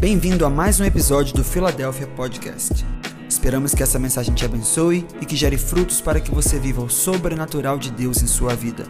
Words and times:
Bem-vindo 0.00 0.44
a 0.44 0.50
mais 0.50 0.80
um 0.80 0.84
episódio 0.84 1.34
do 1.34 1.44
Philadelphia 1.44 2.06
Podcast. 2.08 2.84
Esperamos 3.28 3.74
que 3.74 3.82
essa 3.82 3.98
mensagem 3.98 4.34
te 4.34 4.44
abençoe 4.44 5.06
e 5.20 5.24
que 5.24 5.36
gere 5.36 5.56
frutos 5.56 6.00
para 6.00 6.20
que 6.20 6.30
você 6.30 6.58
viva 6.58 6.82
o 6.82 6.90
sobrenatural 6.90 7.78
de 7.78 7.90
Deus 7.90 8.22
em 8.22 8.26
sua 8.26 8.54
vida. 8.54 8.84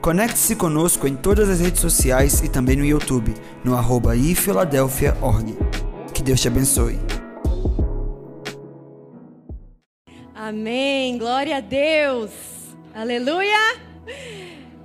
Conecte-se 0.00 0.54
conosco 0.54 1.08
em 1.08 1.16
todas 1.16 1.48
as 1.48 1.60
redes 1.60 1.80
sociais 1.80 2.42
e 2.42 2.48
também 2.48 2.76
no 2.76 2.84
YouTube, 2.84 3.34
no 3.64 3.74
arroba 3.74 4.14
ifiladelphia.org. 4.14 5.56
Que 6.14 6.22
Deus 6.22 6.40
te 6.40 6.48
abençoe. 6.48 6.98
Amém, 10.34 11.18
glória 11.18 11.56
a 11.56 11.60
Deus, 11.60 12.30
aleluia. 12.94 13.76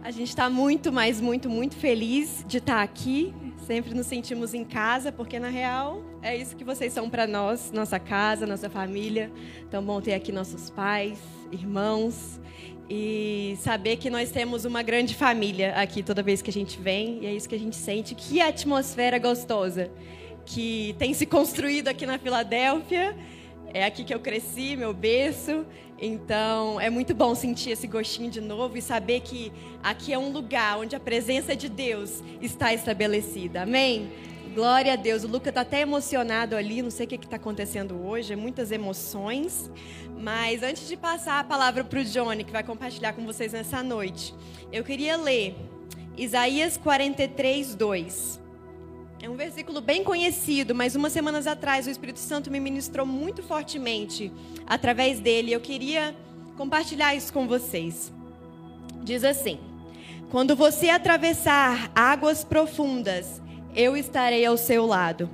A 0.04 0.10
gente 0.10 0.30
está 0.30 0.50
muito, 0.50 0.92
mas 0.92 1.22
muito, 1.22 1.50
muito 1.50 1.76
feliz 1.76 2.44
de 2.48 2.58
estar 2.58 2.82
aqui. 2.82 3.34
Sempre 3.72 3.94
nos 3.94 4.08
sentimos 4.08 4.54
em 4.54 4.66
casa, 4.66 5.14
porque 5.14 5.40
na 5.40 5.48
real 5.48 6.04
é 6.22 6.36
isso 6.36 6.58
que 6.58 6.64
vocês 6.66 6.92
são 6.92 7.10
para 7.10 7.26
nós, 7.26 7.72
nossa 7.72 7.98
casa, 7.98 8.46
nossa 8.46 8.70
família. 8.70 9.32
Então, 9.66 9.82
bom 9.82 10.02
ter 10.02 10.14
aqui 10.14 10.30
nossos 10.30 10.70
pais, 10.70 11.18
irmãos 11.54 12.38
e 12.90 13.58
saber 13.62 13.96
que 13.96 14.10
nós 14.10 14.30
temos 14.30 14.66
uma 14.66 14.84
grande 14.84 15.16
família 15.16 15.74
aqui 15.76 16.04
toda 16.04 16.22
vez 16.22 16.42
que 16.42 16.50
a 16.50 16.54
gente 16.54 16.82
vem, 16.82 17.20
e 17.22 17.26
é 17.26 17.34
isso 17.34 17.48
que 17.48 17.56
a 17.56 17.58
gente 17.58 17.78
sente. 17.78 18.14
Que 18.14 18.42
atmosfera 18.42 19.18
gostosa 19.18 19.90
que 20.46 20.94
tem 21.00 21.14
se 21.14 21.26
construído 21.26 21.88
aqui 21.88 22.06
na 22.06 22.20
Filadélfia. 22.20 23.16
É 23.74 23.86
aqui 23.86 24.04
que 24.04 24.14
eu 24.14 24.20
cresci, 24.20 24.76
meu 24.76 24.94
berço. 24.94 25.66
Então, 26.02 26.82
é 26.82 26.90
muito 26.90 27.14
bom 27.14 27.36
sentir 27.36 27.70
esse 27.70 27.86
gostinho 27.86 28.32
de 28.32 28.42
novo 28.42 28.76
e 28.76 28.82
saber 28.82 29.20
que 29.20 29.54
aqui 29.84 30.12
é 30.12 30.18
um 30.18 30.32
lugar 30.32 30.80
onde 30.80 30.96
a 30.96 31.00
presença 31.00 31.56
de 31.56 31.70
Deus 31.70 32.24
está 32.42 32.74
estabelecida. 32.74 33.62
Amém? 33.62 34.12
Glória 34.56 34.94
a 34.94 34.96
Deus. 34.96 35.24
O 35.24 35.28
Luca 35.28 35.50
está 35.50 35.62
até 35.62 35.82
emocionado 35.82 36.56
ali, 36.56 36.82
não 36.82 36.90
sei 36.90 37.06
o 37.06 37.10
que 37.10 37.16
está 37.18 37.36
acontecendo 37.36 38.04
hoje, 38.04 38.34
é 38.34 38.36
muitas 38.36 38.72
emoções. 38.72 39.70
Mas 40.18 40.64
antes 40.64 40.88
de 40.88 40.98
passar 40.98 41.40
a 41.40 41.44
palavra 41.44 41.84
para 41.84 42.00
o 42.00 42.04
Johnny, 42.04 42.44
que 42.44 42.52
vai 42.52 42.64
compartilhar 42.64 43.14
com 43.14 43.24
vocês 43.24 43.54
nessa 43.54 43.84
noite, 43.84 44.34
eu 44.72 44.84
queria 44.84 45.16
ler 45.18 45.56
Isaías 46.18 46.78
43, 46.78 47.76
2. 47.76 48.41
É 49.24 49.30
um 49.30 49.36
versículo 49.36 49.82
bem 49.82 50.04
conhecido, 50.04 50.74
mas 50.74 50.96
umas 50.96 51.14
semanas 51.14 51.46
atrás 51.46 51.86
o 51.86 51.92
Espírito 51.92 52.18
Santo 52.18 52.50
me 52.50 52.60
ministrou 52.60 53.06
muito 53.06 53.44
fortemente 53.44 54.32
através 54.66 55.20
dele. 55.20 55.54
Eu 55.54 55.60
queria 55.60 56.16
compartilhar 56.58 57.14
isso 57.14 57.32
com 57.32 57.48
vocês. 57.48 58.12
Diz 59.04 59.24
assim: 59.24 59.60
Quando 60.32 60.56
você 60.56 60.90
atravessar 60.90 61.92
águas 61.94 62.44
profundas, 62.44 63.40
eu 63.76 63.96
estarei 63.96 64.44
ao 64.44 64.58
seu 64.58 64.88
lado. 64.88 65.30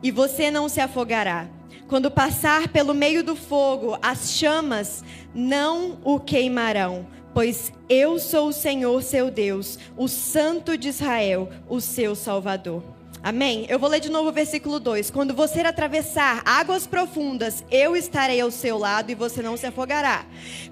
E 0.00 0.12
você 0.12 0.48
não 0.48 0.68
se 0.68 0.80
afogará. 0.80 1.48
Quando 1.88 2.08
passar 2.08 2.68
pelo 2.68 2.94
meio 2.94 3.24
do 3.24 3.34
fogo, 3.34 3.98
as 4.00 4.30
chamas 4.38 5.02
não 5.34 5.98
o 6.04 6.20
queimarão, 6.20 7.08
pois 7.34 7.72
eu 7.88 8.18
sou 8.18 8.48
o 8.48 8.52
Senhor 8.52 9.02
seu 9.02 9.30
Deus, 9.30 9.78
o 9.96 10.08
Santo 10.08 10.76
de 10.76 10.88
Israel, 10.88 11.48
o 11.68 11.80
seu 11.80 12.14
Salvador. 12.14 12.82
Amém? 13.22 13.66
Eu 13.68 13.78
vou 13.78 13.90
ler 13.90 14.00
de 14.00 14.10
novo 14.10 14.30
o 14.30 14.32
versículo 14.32 14.80
2. 14.80 15.10
Quando 15.10 15.34
você 15.34 15.60
atravessar 15.60 16.40
águas 16.44 16.86
profundas, 16.86 17.62
eu 17.70 17.94
estarei 17.94 18.40
ao 18.40 18.50
seu 18.50 18.78
lado 18.78 19.10
e 19.10 19.14
você 19.14 19.42
não 19.42 19.58
se 19.58 19.66
afogará. 19.66 20.24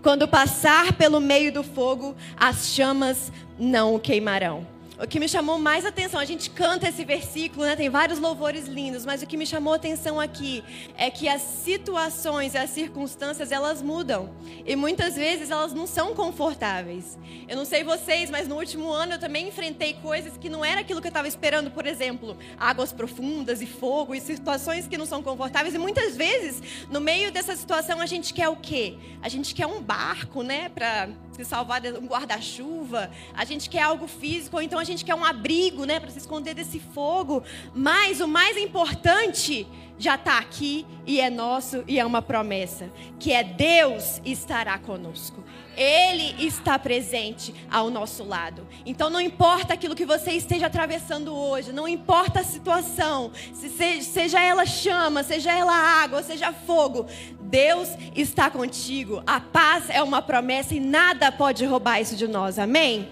Quando 0.03 0.27
passar 0.27 0.95
pelo 0.95 1.21
meio 1.21 1.53
do 1.53 1.63
fogo, 1.63 2.17
as 2.37 2.69
chamas 2.69 3.31
não 3.59 3.95
o 3.95 4.01
queimarão 4.01 4.78
o 5.01 5.07
que 5.07 5.21
me 5.21 5.29
chamou 5.29 5.59
mais 5.59 5.87
atenção, 5.87 6.19
a 6.19 6.25
gente 6.25 6.51
canta 6.51 6.89
esse 6.89 7.05
versículo, 7.05 7.65
né? 7.65 7.77
Tem 7.77 7.89
vários 7.89 8.19
louvores 8.19 8.67
lindos, 8.67 9.07
mas 9.07 9.23
o 9.23 9.27
que 9.27 9.37
me 9.37 9.47
chamou 9.47 9.73
atenção 9.73 10.19
aqui 10.19 10.65
é 10.97 11.09
que 11.09 11.29
as 11.29 11.41
situações 11.41 12.57
as 12.57 12.71
circunstâncias 12.71 13.53
elas 13.53 13.81
mudam 13.81 14.31
e 14.67 14.75
muitas 14.75 15.15
vezes 15.15 15.51
elas 15.51 15.73
não 15.73 15.87
são 15.87 16.15
confortáveis. 16.15 17.17
Eu 17.47 17.57
não 17.57 17.65
sei 17.65 17.85
vocês, 17.85 18.29
mas 18.29 18.49
no 18.49 18.57
último 18.57 18.91
ano 18.91 19.13
eu 19.13 19.19
também 19.21 19.49
enfrentei 19.49 19.95
coisas 19.95 20.37
que 20.37 20.49
não 20.49 20.65
era 20.65 20.81
aquilo 20.81 21.01
que 21.01 21.07
eu 21.07 21.11
estava 21.11 21.29
esperando, 21.29 21.71
por 21.71 21.87
exemplo, 21.87 22.37
águas 22.59 22.93
profundas 22.93 23.63
e 23.63 23.67
fogo 23.67 24.17
e 24.17 24.21
situações 24.21 24.89
que 24.89 24.99
não 24.99 25.07
são 25.07 25.23
confortáveis 25.23 25.75
e 25.75 25.79
muitas 25.79 26.17
vezes 26.17 26.61
no 26.91 27.01
meio 27.01 27.31
dessa 27.31 27.55
situação 27.55 28.01
a 28.01 28.07
gente 28.07 28.35
quer 28.35 28.49
o 28.49 28.57
quê? 28.57 28.97
A 29.23 29.29
gente 29.29 29.55
quer 29.55 29.67
um 29.67 29.81
barco, 29.81 30.43
né, 30.43 30.69
para 30.69 31.09
se 31.33 31.45
salvar 31.45 31.81
um 31.87 32.07
guarda-chuva, 32.07 33.11
a 33.33 33.45
gente 33.45 33.71
quer 33.71 33.83
algo 33.83 34.09
físico, 34.09 34.57
ou 34.57 34.63
então 34.63 34.79
a 34.79 34.85
gente 34.89 35.05
quer 35.05 35.15
um 35.15 35.25
abrigo, 35.25 35.85
né, 35.85 36.01
para 36.01 36.11
se 36.11 36.19
esconder 36.19 36.55
desse 36.55 36.81
fogo. 36.81 37.43
Mas 37.75 38.21
o 38.21 38.29
mais 38.29 38.57
importante 38.57 39.67
já 39.99 40.15
está 40.15 40.39
aqui 40.39 40.87
e 41.05 41.21
é 41.21 41.29
nosso 41.29 41.83
e 41.89 41.99
é 41.99 42.07
uma 42.07 42.23
promessa, 42.23 42.89
que 43.19 43.33
é 43.33 43.43
Deus 43.43 44.21
estará 44.25 44.79
conosco. 44.79 45.43
Ele 45.77 46.47
está 46.47 46.79
presente 46.79 47.55
ao 47.71 47.91
nosso 47.91 48.25
lado. 48.25 48.67
Então 48.87 49.11
não 49.11 49.21
importa 49.21 49.75
aquilo 49.75 49.95
que 49.95 50.05
você 50.05 50.33
esteja 50.33 50.67
atravessando 50.67 51.35
hoje, 51.35 51.73
não 51.73 51.89
importa 51.89 52.41
a 52.41 52.45
situação, 52.45 53.33
se 53.53 53.69
seja 54.03 54.41
ela 54.41 54.65
chama, 54.65 55.23
seja 55.23 55.53
ela 55.53 55.75
água, 55.75 56.23
seja 56.23 56.53
fogo, 56.53 57.07
Deus 57.41 57.89
está 58.15 58.51
contigo. 58.51 59.23
A 59.27 59.41
paz 59.41 59.89
é 59.89 60.03
uma 60.03 60.23
promessa 60.23 60.75
e 60.75 60.81
nada 60.81 61.33
pode 61.33 61.65
roubar 61.65 62.01
isso 62.01 62.15
de 62.15 62.29
nós. 62.29 62.59
Amém? 62.59 63.09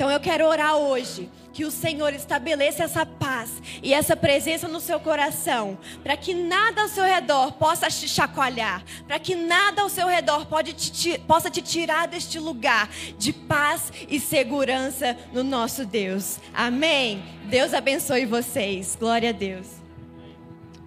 Então 0.00 0.10
eu 0.10 0.18
quero 0.18 0.46
orar 0.46 0.76
hoje 0.76 1.28
que 1.52 1.62
o 1.62 1.70
Senhor 1.70 2.14
estabeleça 2.14 2.84
essa 2.84 3.04
paz 3.04 3.62
e 3.82 3.92
essa 3.92 4.16
presença 4.16 4.66
no 4.66 4.80
seu 4.80 4.98
coração, 4.98 5.76
para 6.02 6.16
que 6.16 6.32
nada 6.32 6.80
ao 6.80 6.88
seu 6.88 7.04
redor 7.04 7.52
possa 7.52 7.86
te 7.90 8.08
chacoalhar, 8.08 8.82
para 9.06 9.18
que 9.18 9.34
nada 9.34 9.82
ao 9.82 9.90
seu 9.90 10.08
redor 10.08 10.46
te, 10.74 11.18
possa 11.18 11.50
te 11.50 11.60
tirar 11.60 12.08
deste 12.08 12.38
lugar 12.38 12.88
de 13.18 13.30
paz 13.30 13.92
e 14.08 14.18
segurança 14.18 15.14
no 15.34 15.44
nosso 15.44 15.84
Deus. 15.84 16.40
Amém. 16.54 17.22
Deus 17.50 17.74
abençoe 17.74 18.24
vocês. 18.24 18.96
Glória 18.98 19.28
a 19.28 19.32
Deus. 19.32 19.82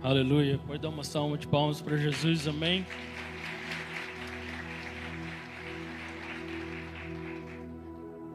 Aleluia. 0.02 0.60
Pode 0.66 0.82
dar 0.82 0.90
uma 0.90 1.04
salva 1.04 1.38
de 1.38 1.46
palmas 1.46 1.80
para 1.80 1.98
Jesus. 1.98 2.48
Amém. 2.48 2.84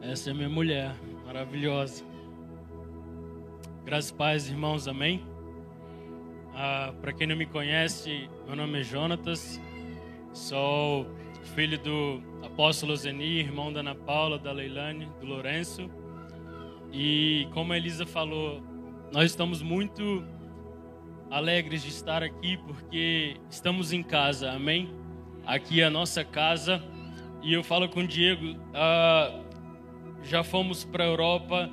Essa 0.09 0.31
é 0.31 0.33
minha 0.33 0.49
mulher, 0.49 0.95
maravilhosa. 1.23 2.03
Graças 3.85 4.09
e 4.09 4.13
paz, 4.15 4.49
irmãos, 4.49 4.87
amém? 4.87 5.23
Ah, 6.55 6.91
Para 6.99 7.13
quem 7.13 7.27
não 7.27 7.35
me 7.35 7.45
conhece, 7.45 8.27
meu 8.47 8.55
nome 8.55 8.79
é 8.79 8.83
Jonatas, 8.83 9.61
sou 10.33 11.05
filho 11.53 11.77
do 11.77 12.23
apóstolo 12.43 12.95
Zeni, 12.95 13.37
irmão 13.37 13.71
da 13.71 13.81
Ana 13.81 13.93
Paula, 13.93 14.39
da 14.39 14.51
Leilane, 14.51 15.05
do 15.19 15.27
Lourenço. 15.27 15.87
E 16.91 17.47
como 17.53 17.73
a 17.73 17.77
Elisa 17.77 18.03
falou, 18.03 18.63
nós 19.11 19.29
estamos 19.29 19.61
muito 19.61 20.25
alegres 21.29 21.83
de 21.83 21.89
estar 21.89 22.23
aqui 22.23 22.57
porque 22.57 23.37
estamos 23.47 23.93
em 23.93 24.01
casa, 24.01 24.53
amém? 24.53 24.89
Aqui 25.45 25.81
é 25.81 25.85
a 25.85 25.89
nossa 25.91 26.23
casa. 26.23 26.81
E 27.43 27.53
eu 27.53 27.63
falo 27.63 27.87
com 27.87 27.99
o 27.99 28.07
Diego, 28.07 28.59
ah, 28.73 29.48
já 30.23 30.43
fomos 30.43 30.83
para 30.83 31.03
a 31.03 31.07
Europa, 31.07 31.69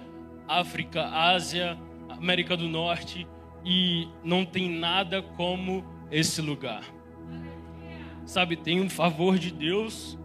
África, 0.49 1.05
Ásia, 1.07 1.79
América 2.09 2.57
do 2.57 2.69
Norte 2.69 3.27
e 3.65 4.09
não 4.23 4.45
tem 4.45 4.71
nada 4.71 5.23
como 5.23 5.84
esse 6.11 6.41
lugar. 6.41 6.84
Sabe, 8.25 8.57
tem 8.57 8.81
um 8.81 8.89
favor 8.89 9.39
de 9.39 9.53
Deus. 9.53 10.19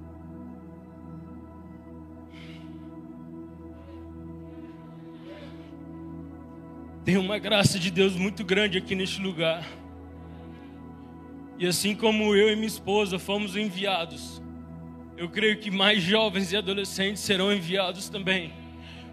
Tem 7.03 7.17
uma 7.17 7.39
graça 7.39 7.79
de 7.79 7.89
Deus 7.89 8.15
muito 8.15 8.43
grande 8.43 8.77
aqui 8.77 8.95
neste 8.95 9.21
lugar. 9.21 9.67
E 11.57 11.67
assim 11.67 11.95
como 11.95 12.35
eu 12.35 12.51
e 12.51 12.55
minha 12.55 12.67
esposa 12.67 13.19
fomos 13.19 13.55
enviados, 13.55 14.41
eu 15.17 15.29
creio 15.29 15.59
que 15.59 15.69
mais 15.69 16.01
jovens 16.01 16.51
e 16.51 16.57
adolescentes 16.57 17.21
serão 17.21 17.51
enviados 17.53 18.09
também 18.09 18.61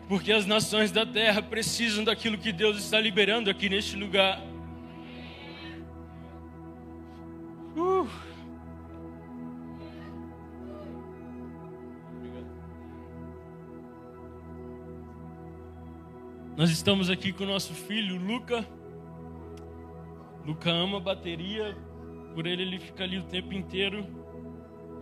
porque 0.08 0.32
as 0.32 0.46
nações 0.46 0.90
da 0.90 1.04
terra 1.04 1.42
precisam 1.42 2.02
daquilo 2.02 2.38
que 2.38 2.50
Deus 2.50 2.78
está 2.78 2.98
liberando 2.98 3.50
aqui 3.50 3.68
neste 3.68 3.94
lugar. 3.94 4.40
Uh. 7.76 8.08
Nós 16.56 16.70
estamos 16.70 17.10
aqui 17.10 17.30
com 17.30 17.44
o 17.44 17.46
nosso 17.46 17.74
filho 17.74 18.16
Luca. 18.16 18.66
Luca 20.44 20.70
ama 20.70 20.98
bateria, 20.98 21.76
por 22.34 22.46
ele 22.46 22.62
ele 22.62 22.78
fica 22.78 23.04
ali 23.04 23.18
o 23.18 23.24
tempo 23.24 23.52
inteiro. 23.52 24.17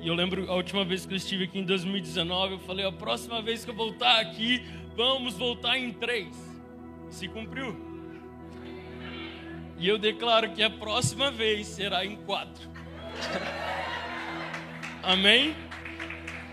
E 0.00 0.08
eu 0.08 0.14
lembro 0.14 0.50
a 0.50 0.54
última 0.54 0.84
vez 0.84 1.06
que 1.06 1.12
eu 1.12 1.16
estive 1.16 1.44
aqui 1.44 1.58
em 1.58 1.64
2019, 1.64 2.54
eu 2.54 2.58
falei: 2.60 2.86
a 2.86 2.92
próxima 2.92 3.42
vez 3.42 3.64
que 3.64 3.70
eu 3.70 3.74
voltar 3.74 4.20
aqui, 4.20 4.64
vamos 4.94 5.34
voltar 5.34 5.78
em 5.78 5.92
três. 5.92 6.36
Se 7.10 7.28
cumpriu. 7.28 7.76
E 9.78 9.88
eu 9.88 9.98
declaro 9.98 10.52
que 10.52 10.62
a 10.62 10.70
próxima 10.70 11.30
vez 11.30 11.66
será 11.66 12.04
em 12.04 12.16
quatro. 12.16 12.68
Amém? 15.02 15.54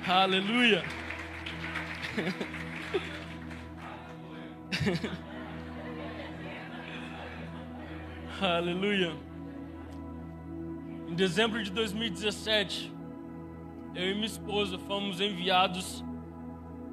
Aleluia. 0.05 0.83
Aleluia. 8.41 9.15
Em 11.07 11.15
dezembro 11.15 11.63
de 11.63 11.71
2017, 11.71 12.92
eu 13.95 14.11
e 14.11 14.13
minha 14.13 14.25
esposa 14.25 14.77
fomos 14.79 15.21
enviados 15.21 16.03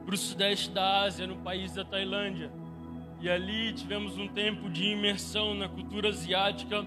para 0.04 0.14
o 0.14 0.18
sudeste 0.18 0.70
da 0.70 1.02
Ásia, 1.02 1.26
no 1.26 1.36
país 1.36 1.74
da 1.74 1.84
Tailândia. 1.84 2.52
E 3.20 3.28
ali 3.28 3.72
tivemos 3.72 4.18
um 4.18 4.28
tempo 4.28 4.68
de 4.68 4.84
imersão 4.86 5.54
na 5.54 5.68
cultura 5.68 6.08
asiática, 6.08 6.86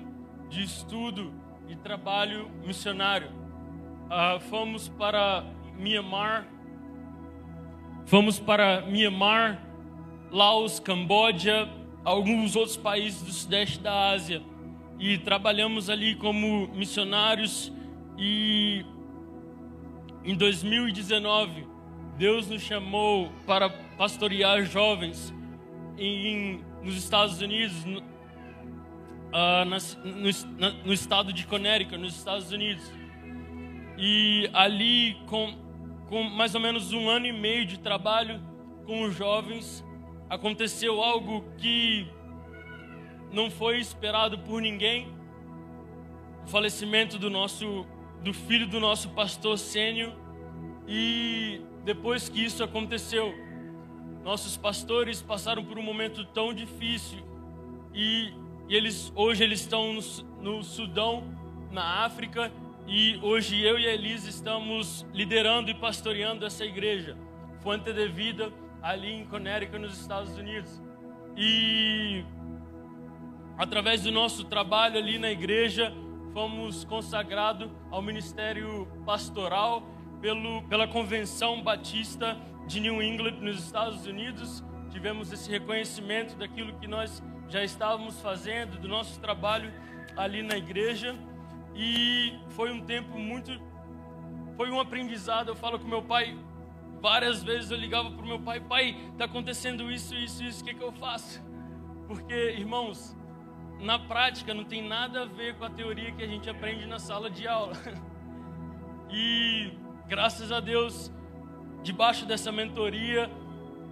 de 0.49 0.63
estudo 0.63 1.33
e 1.67 1.75
trabalho 1.75 2.49
missionário. 2.65 3.29
Uh, 4.05 4.39
fomos 4.49 4.89
para 4.89 5.43
Myanmar, 5.77 6.47
fomos 8.05 8.39
para 8.39 8.81
Myanmar, 8.81 9.63
Laos, 10.31 10.79
Camboja, 10.79 11.69
alguns 12.03 12.55
outros 12.55 12.77
países 12.77 13.21
do 13.21 13.31
sudeste 13.31 13.79
da 13.79 14.11
Ásia 14.11 14.43
e 14.99 15.17
trabalhamos 15.17 15.89
ali 15.89 16.15
como 16.15 16.67
missionários 16.69 17.71
e 18.17 18.85
em 20.23 20.35
2019 20.35 21.73
Deus 22.17 22.47
nos 22.47 22.61
chamou 22.61 23.31
para 23.45 23.69
pastorear 23.69 24.63
jovens 24.65 25.33
em, 25.97 26.61
nos 26.83 26.95
Estados 26.95 27.41
Unidos, 27.41 27.83
no, 27.85 27.99
uh, 27.99 29.65
no, 29.65 30.57
na, 30.57 30.69
no, 30.85 30.93
estado 30.93 31.33
de 31.33 31.45
Connecticut, 31.47 31.97
nos 31.97 32.15
Estados 32.15 32.51
Unidos. 32.51 32.83
E 33.97 34.49
ali, 34.53 35.17
com, 35.27 35.55
com 36.07 36.23
mais 36.23 36.53
ou 36.53 36.61
menos 36.61 36.93
um 36.93 37.09
ano 37.09 37.25
e 37.25 37.31
meio 37.31 37.65
de 37.65 37.79
trabalho 37.79 38.41
com 38.85 39.03
os 39.03 39.15
jovens, 39.15 39.83
aconteceu 40.29 41.01
algo 41.01 41.43
que 41.57 42.07
não 43.31 43.49
foi 43.49 43.79
esperado 43.79 44.37
por 44.39 44.61
ninguém. 44.61 45.11
O 46.45 46.47
falecimento 46.47 47.17
do 47.17 47.29
nosso 47.29 47.85
do 48.23 48.33
filho 48.33 48.65
do 48.65 48.79
nosso 48.79 49.09
pastor 49.09 49.57
sênior 49.57 50.13
e 50.87 51.61
depois 51.83 52.29
que 52.29 52.43
isso 52.43 52.63
aconteceu, 52.63 53.33
nossos 54.23 54.55
pastores 54.55 55.21
passaram 55.21 55.63
por 55.63 55.77
um 55.77 55.83
momento 55.83 56.23
tão 56.25 56.53
difícil 56.53 57.19
e, 57.93 58.33
e 58.69 58.75
eles 58.75 59.11
hoje 59.15 59.43
eles 59.43 59.59
estão 59.59 59.93
no, 59.93 60.01
no, 60.41 60.63
Sudão, 60.63 61.23
na 61.69 62.05
África 62.05 62.49
e 62.87 63.19
hoje 63.21 63.61
eu 63.61 63.77
e 63.77 63.87
a 63.87 63.93
Elisa 63.93 64.29
estamos 64.29 65.05
liderando 65.13 65.69
e 65.69 65.73
pastoreando 65.73 66.45
essa 66.45 66.63
igreja, 66.63 67.17
Fonte 67.61 67.91
de 67.91 68.07
Vida, 68.07 68.51
ali 68.81 69.11
em 69.11 69.25
Connecticut, 69.25 69.79
nos 69.79 69.99
Estados 69.99 70.37
Unidos. 70.37 70.81
E 71.35 72.23
através 73.57 74.03
do 74.03 74.11
nosso 74.11 74.43
trabalho 74.45 74.97
ali 74.97 75.17
na 75.17 75.31
igreja, 75.31 75.93
fomos 76.33 76.83
consagrados 76.83 77.69
ao 77.91 78.01
ministério 78.01 78.87
pastoral 79.05 79.83
pelo, 80.19 80.63
pela 80.63 80.87
Convenção 80.87 81.61
Batista 81.61 82.37
de 82.67 82.79
New 82.79 83.01
England, 83.01 83.39
nos 83.39 83.63
Estados 83.63 84.05
Unidos. 84.07 84.63
Tivemos 84.89 85.31
esse 85.31 85.49
reconhecimento 85.49 86.35
daquilo 86.35 86.73
que 86.79 86.87
nós 86.87 87.21
já 87.47 87.63
estávamos 87.63 88.19
fazendo, 88.19 88.79
do 88.79 88.87
nosso 88.87 89.19
trabalho 89.19 89.71
ali 90.17 90.41
na 90.41 90.57
igreja. 90.57 91.15
E 91.75 92.33
foi 92.49 92.71
um 92.71 92.81
tempo 92.81 93.17
muito. 93.19 93.51
Foi 94.57 94.71
um 94.71 94.79
aprendizado. 94.79 95.49
Eu 95.49 95.55
falo 95.55 95.79
com 95.79 95.87
meu 95.87 96.01
pai, 96.01 96.37
várias 96.99 97.43
vezes 97.43 97.69
eu 97.69 97.77
ligava 97.77 98.09
para 98.09 98.23
o 98.23 98.27
meu 98.27 98.39
pai: 98.39 98.59
Pai, 98.59 98.97
está 99.11 99.25
acontecendo 99.25 99.91
isso, 99.91 100.15
isso, 100.15 100.43
isso, 100.43 100.61
o 100.61 100.65
que, 100.65 100.73
que 100.73 100.83
eu 100.83 100.91
faço? 100.93 101.43
Porque, 102.07 102.33
irmãos, 102.33 103.15
na 103.83 103.99
prática 103.99 104.53
não 104.53 104.63
tem 104.63 104.81
nada 104.81 105.23
a 105.23 105.25
ver 105.25 105.55
com 105.55 105.65
a 105.65 105.69
teoria 105.69 106.11
que 106.13 106.23
a 106.23 106.27
gente 106.27 106.49
aprende 106.49 106.85
na 106.85 106.97
sala 106.97 107.29
de 107.29 107.47
aula. 107.47 107.73
E 109.15 109.71
graças 110.07 110.51
a 110.51 110.59
Deus, 110.59 111.11
debaixo 111.83 112.25
dessa 112.25 112.51
mentoria 112.51 113.29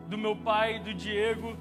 do 0.07 0.17
meu 0.17 0.35
pai, 0.35 0.79
do 0.79 0.95
Diego, 0.95 1.55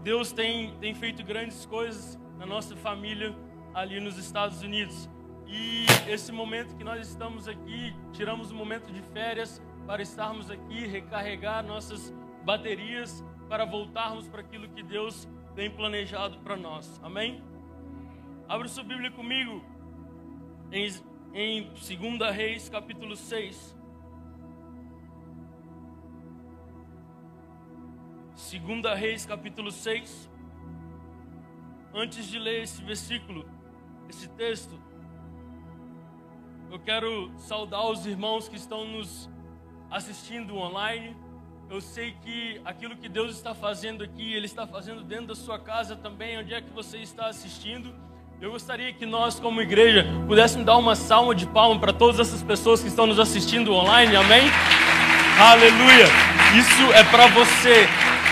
Deus 0.00 0.30
tem, 0.30 0.76
tem 0.76 0.94
feito 0.94 1.24
grandes 1.24 1.66
coisas 1.66 2.16
na 2.38 2.46
nossa 2.46 2.76
família 2.76 3.34
ali 3.74 3.98
nos 3.98 4.16
Estados 4.16 4.62
Unidos. 4.62 5.10
E 5.44 5.86
esse 6.06 6.30
momento 6.30 6.76
que 6.76 6.84
nós 6.84 7.08
estamos 7.08 7.48
aqui, 7.48 7.92
tiramos 8.12 8.52
um 8.52 8.54
momento 8.54 8.92
de 8.92 9.02
férias 9.02 9.60
para 9.84 10.00
estarmos 10.00 10.48
aqui, 10.48 10.86
recarregar 10.86 11.66
nossas 11.66 12.14
baterias, 12.44 13.24
para 13.48 13.64
voltarmos 13.64 14.28
para 14.28 14.40
aquilo 14.40 14.68
que 14.68 14.84
Deus 14.84 15.28
tem 15.58 15.68
planejado 15.68 16.38
para 16.38 16.56
nós. 16.56 17.00
Amém? 17.02 17.42
Abra 18.48 18.68
sua 18.68 18.84
Bíblia 18.84 19.10
comigo 19.10 19.60
em, 20.70 20.88
em 21.34 21.64
2 21.70 22.32
Reis, 22.32 22.68
capítulo 22.68 23.16
6. 23.16 23.76
2 28.36 29.00
Reis, 29.00 29.26
capítulo 29.26 29.72
6. 29.72 30.30
Antes 31.92 32.26
de 32.28 32.38
ler 32.38 32.62
esse 32.62 32.80
versículo, 32.84 33.44
esse 34.08 34.28
texto, 34.28 34.80
eu 36.70 36.78
quero 36.78 37.32
saudar 37.36 37.84
os 37.90 38.06
irmãos 38.06 38.48
que 38.48 38.54
estão 38.54 38.86
nos 38.86 39.28
assistindo 39.90 40.56
online. 40.56 41.16
Eu 41.70 41.82
sei 41.82 42.14
que 42.24 42.58
aquilo 42.64 42.96
que 42.96 43.10
Deus 43.10 43.36
está 43.36 43.54
fazendo 43.54 44.02
aqui, 44.02 44.32
Ele 44.32 44.46
está 44.46 44.66
fazendo 44.66 45.02
dentro 45.02 45.26
da 45.26 45.34
sua 45.34 45.58
casa 45.58 45.94
também, 45.94 46.38
onde 46.38 46.54
é 46.54 46.62
que 46.62 46.70
você 46.70 46.96
está 46.96 47.26
assistindo. 47.26 47.94
Eu 48.40 48.52
gostaria 48.52 48.90
que 48.90 49.04
nós, 49.04 49.38
como 49.38 49.60
igreja, 49.60 50.06
pudéssemos 50.26 50.64
dar 50.64 50.78
uma 50.78 50.96
salva 50.96 51.34
de 51.34 51.44
palma 51.46 51.78
para 51.78 51.92
todas 51.92 52.18
essas 52.18 52.42
pessoas 52.42 52.80
que 52.80 52.88
estão 52.88 53.06
nos 53.06 53.20
assistindo 53.20 53.74
online, 53.74 54.16
amém? 54.16 54.44
Aleluia! 55.38 56.06
Isso 56.58 56.92
é 56.94 57.04
para 57.04 57.26
você, 57.26 57.86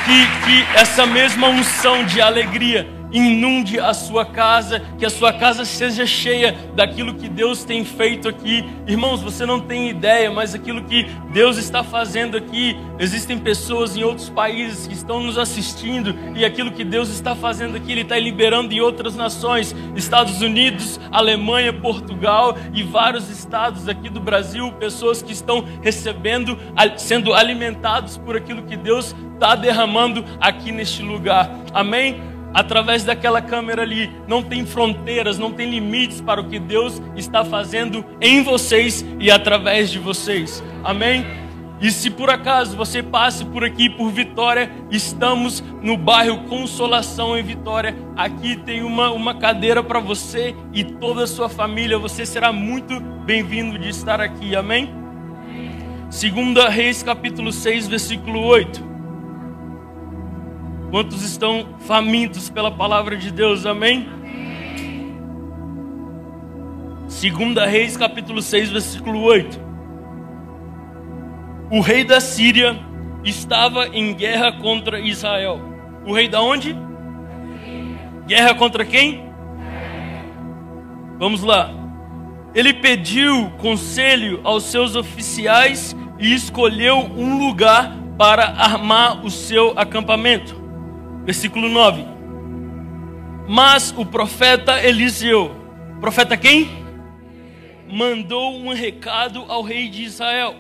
que, 0.07 0.47
que 0.47 0.79
essa 0.79 1.05
mesma 1.05 1.49
unção 1.49 2.07
de 2.07 2.23
alegria 2.23 2.89
inunde 3.17 3.81
a 3.81 3.95
sua 3.95 4.27
casa, 4.27 4.83
que 4.99 5.07
a 5.07 5.11
sua 5.11 5.33
casa 5.33 5.65
seja 5.65 6.05
cheia 6.05 6.55
daquilo 6.75 7.15
que 7.15 7.29
Deus 7.29 7.65
tem 7.65 7.85
feito 7.85 8.29
aqui. 8.29 8.63
Irmãos, 8.87 9.23
você 9.23 9.47
não 9.47 9.59
tem 9.59 9.89
ideia, 9.89 10.31
mas 10.31 10.55
aquilo 10.55 10.85
que 10.85 11.05
Deus 11.33 11.57
está 11.57 11.83
fazendo 11.83 12.37
aqui, 12.37 12.77
existem 12.99 13.39
pessoas 13.39 13.97
em 13.97 14.05
outros 14.05 14.29
países 14.29 14.87
que 14.87 14.93
estão 14.93 15.21
nos 15.21 15.39
assistindo 15.39 16.15
e 16.37 16.45
aquilo 16.45 16.73
que 16.73 16.85
Deus 16.85 17.09
está 17.09 17.35
fazendo 17.35 17.77
aqui, 17.77 17.93
Ele 17.93 18.03
está 18.03 18.19
liberando 18.19 18.75
em 18.75 18.81
outras 18.81 19.17
nações, 19.17 19.75
Estados 19.95 20.43
Unidos, 20.43 21.01
Alemanha, 21.11 21.73
Portugal 21.73 22.57
e 22.75 22.83
vários 22.83 23.31
estados 23.31 23.89
aqui 23.89 24.11
do 24.11 24.21
Brasil, 24.21 24.71
pessoas 24.73 25.23
que 25.23 25.33
estão 25.33 25.65
recebendo, 25.83 26.59
sendo 26.99 27.33
alimentados 27.33 28.19
por 28.19 28.37
aquilo 28.37 28.63
que 28.63 28.77
Deus 28.77 29.15
está 29.33 29.55
derramando 29.55 30.23
aqui 30.39 30.71
neste 30.71 31.03
lugar. 31.03 31.51
Amém? 31.73 32.36
Através 32.57 33.05
daquela 33.05 33.43
câmera 33.43 33.83
ali. 33.83 34.11
Não 34.27 34.43
tem 34.43 34.65
fronteiras, 34.65 35.39
não 35.39 35.53
tem 35.53 35.69
limites 35.69 36.23
para 36.23 36.41
o 36.41 36.49
que 36.49 36.59
Deus 36.59 37.03
está 37.15 37.45
fazendo 37.45 38.03
em 38.19 38.43
vocês 38.43 39.05
e 39.21 39.31
através 39.31 39.91
de 39.91 39.99
vocês. 39.99 40.65
Amém? 40.83 41.27
E 41.79 41.91
se 41.91 42.09
por 42.09 42.31
acaso 42.31 42.75
você 42.75 43.03
passe 43.03 43.45
por 43.45 43.63
aqui 43.63 43.91
por 43.91 44.11
Vitória, 44.11 44.73
estamos 44.91 45.63
no 45.83 45.99
bairro 45.99 46.45
Consolação 46.45 47.37
em 47.37 47.43
Vitória. 47.43 47.95
Aqui 48.17 48.57
tem 48.57 48.83
uma, 48.83 49.11
uma 49.11 49.35
cadeira 49.35 49.83
para 49.83 50.01
você 50.01 50.57
e 50.73 50.83
toda 50.83 51.25
a 51.25 51.27
sua 51.27 51.51
família. 51.51 51.99
Você 51.99 52.25
será 52.25 52.55
muito 52.55 52.99
bem-vindo 52.99 53.79
de 53.79 53.91
estar 53.91 54.19
aqui. 54.19 54.57
Amém? 54.57 54.89
Segunda 56.09 56.71
Reis 56.71 57.03
capítulo 57.03 57.53
6, 57.53 57.89
versículo 57.89 58.41
8. 58.41 58.96
Quantos 60.91 61.23
estão 61.23 61.75
famintos 61.81 62.49
pela 62.49 62.71
palavra 62.71 63.17
de 63.17 63.33
Deus? 63.33 63.67
Amém? 63.67 64.09
Segunda 67.09 67.67
Reis, 67.67 67.97
capítulo 67.97 68.41
6, 68.41 68.71
versículo 68.71 69.21
8. 69.23 69.61
O 71.71 71.81
rei 71.81 72.05
da 72.05 72.21
Síria 72.21 72.79
estava 73.25 73.89
em 73.89 74.15
guerra 74.15 74.53
contra 74.53 75.01
Israel. 75.01 75.61
O 76.05 76.15
rei 76.15 76.29
da 76.29 76.41
onde? 76.41 76.77
Guerra 78.27 78.55
contra 78.55 78.85
quem? 78.85 79.29
Vamos 81.19 81.43
lá. 81.43 81.71
Ele 82.55 82.73
pediu 82.73 83.51
conselho 83.59 84.41
aos 84.45 84.65
seus 84.65 84.95
oficiais 84.95 85.97
e 86.19 86.33
escolheu 86.33 86.99
um 86.99 87.39
lugar 87.39 87.97
para 88.17 88.45
armar 88.45 89.25
o 89.25 89.31
seu 89.31 89.73
acampamento. 89.77 90.66
Versículo 91.27 91.69
9. 91.69 92.05
Mas 93.49 93.93
o 93.97 94.07
profeta 94.07 94.81
Eliseu, 94.81 95.57
profeta 96.01 96.37
quem? 96.37 96.69
Mandou 97.91 98.57
um 98.57 98.73
recado 98.73 99.45
ao 99.49 99.61
rei 99.63 99.89
de 99.89 100.05
Israel, 100.05 100.55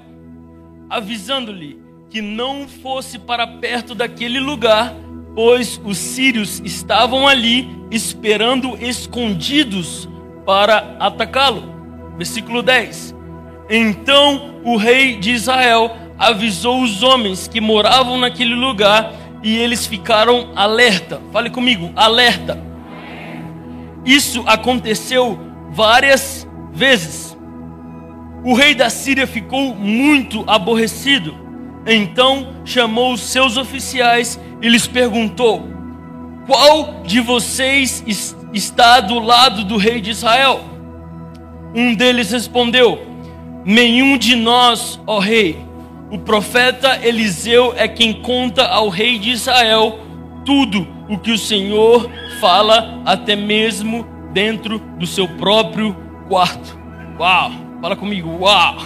avisando-lhe 0.91 1.81
que 2.11 2.21
não 2.21 2.67
fosse 2.67 3.17
para 3.17 3.47
perto 3.47 3.95
daquele 3.95 4.41
lugar, 4.41 4.93
pois 5.37 5.81
os 5.85 5.99
sírios 5.99 6.61
estavam 6.65 7.29
ali 7.29 7.69
esperando 7.89 8.77
escondidos 8.83 10.09
para 10.45 10.97
atacá-lo. 10.99 11.63
Versículo 12.17 12.61
10. 12.61 13.15
Então 13.71 14.61
o 14.65 14.77
rei 14.77 15.17
de 15.17 15.31
Israel 15.31 15.97
avisou 16.19 16.83
os 16.83 17.05
homens 17.05 17.47
que 17.47 17.61
moravam 17.61 18.19
naquele 18.19 18.55
lugar 18.55 19.13
e 19.47 19.57
eles 19.59 19.87
ficaram 19.87 20.50
alerta. 20.57 21.23
Fale 21.33 21.50
comigo, 21.50 21.93
alerta. 21.95 22.61
Isso 24.05 24.43
aconteceu 24.45 25.38
várias 25.71 26.45
vezes. 26.73 27.38
O 28.45 28.55
rei 28.55 28.75
da 28.75 28.91
Síria 28.91 29.25
ficou 29.25 29.73
muito 29.73 30.43
aborrecido. 30.49 31.33
Então 31.87 32.57
chamou 32.65 33.12
os 33.12 33.21
seus 33.21 33.57
oficiais 33.57 34.37
e 34.61 34.69
lhes 34.69 34.88
perguntou: 34.88 35.69
Qual 36.45 37.03
de 37.05 37.21
vocês 37.21 38.05
está 38.53 38.99
do 38.99 39.21
lado 39.21 39.62
do 39.62 39.76
rei 39.76 40.00
de 40.00 40.11
Israel? 40.11 40.61
Um 41.73 41.95
deles 41.95 42.33
respondeu: 42.33 43.00
Nenhum 43.65 44.19
de 44.19 44.35
nós, 44.35 44.99
ó 45.07 45.21
rei. 45.21 45.65
O 46.11 46.19
profeta 46.19 47.01
Eliseu 47.05 47.75
é 47.77 47.89
quem 47.89 48.13
conta 48.13 48.65
ao 48.67 48.89
rei 48.89 49.19
de 49.19 49.31
Israel 49.31 49.99
tudo 50.45 50.87
o 51.09 51.19
que 51.19 51.33
o 51.33 51.39
Senhor 51.39 52.09
fala, 52.41 53.03
até 53.05 53.35
mesmo 53.35 54.07
dentro 54.33 54.79
do 54.79 55.07
seu 55.07 55.27
próprio 55.27 55.97
quarto. 56.29 56.79
Uau! 57.19 57.51
Fala 57.81 57.97
comigo, 57.97 58.39
uau! 58.41 58.77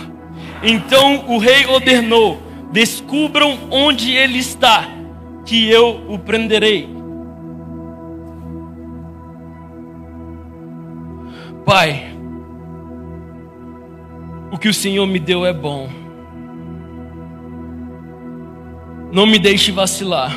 Então 0.62 1.27
o 1.29 1.39
rei 1.39 1.67
ordenou: 1.67 2.41
descubram 2.73 3.59
onde 3.71 4.12
ele 4.12 4.39
está, 4.39 4.89
que 5.45 5.69
eu 5.69 6.03
o 6.09 6.19
prenderei. 6.19 6.89
Pai, 11.67 12.15
o 14.50 14.59
que 14.59 14.69
o 14.69 14.75
Senhor 14.75 15.07
me 15.07 15.19
deu 15.19 15.45
é 15.45 15.53
bom. 15.53 16.00
Não 19.12 19.26
me 19.26 19.38
deixe 19.38 19.73
vacilar. 19.73 20.33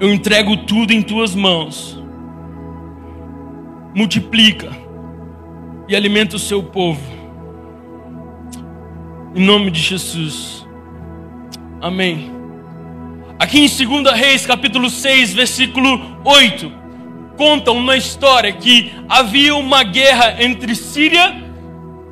Eu 0.00 0.12
entrego 0.12 0.56
tudo 0.56 0.92
em 0.92 1.02
tuas 1.02 1.34
mãos. 1.34 2.00
Multiplica 3.94 4.70
e 5.88 5.94
alimenta 5.94 6.36
o 6.36 6.38
seu 6.38 6.62
povo. 6.62 7.00
Em 9.34 9.44
nome 9.44 9.70
de 9.70 9.80
Jesus. 9.80 10.66
Amém. 11.80 12.32
Aqui 13.38 13.60
em 13.60 13.68
2 14.02 14.14
Reis, 14.14 14.44
capítulo 14.44 14.90
6, 14.90 15.32
versículo 15.32 16.18
8, 16.24 16.72
conta 17.36 17.70
uma 17.70 17.96
história 17.96 18.52
que 18.52 18.92
havia 19.08 19.54
uma 19.54 19.84
guerra 19.84 20.42
entre 20.42 20.74
Síria 20.74 21.36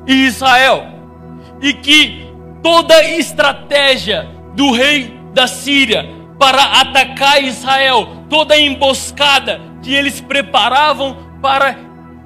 e 0.07 0.25
Israel, 0.25 0.85
e 1.61 1.73
que 1.73 2.26
toda 2.67 2.95
a 2.95 3.17
estratégia 3.17 4.27
do 4.53 4.73
rei 4.73 5.17
da 5.33 5.47
Síria 5.47 6.05
para 6.37 6.81
atacar 6.81 7.41
Israel, 7.41 8.25
toda 8.29 8.55
a 8.55 8.59
emboscada 8.59 9.61
que 9.81 9.93
eles 9.93 10.19
preparavam 10.19 11.15
para 11.41 11.77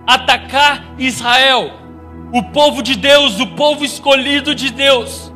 atacar 0.08 0.96
Israel, 0.98 1.70
o 2.34 2.42
povo 2.42 2.82
de 2.82 2.96
Deus, 2.96 3.40
o 3.40 3.46
povo 3.50 3.86
escolhido 3.86 4.56
de 4.56 4.72
Deus. 4.72 5.32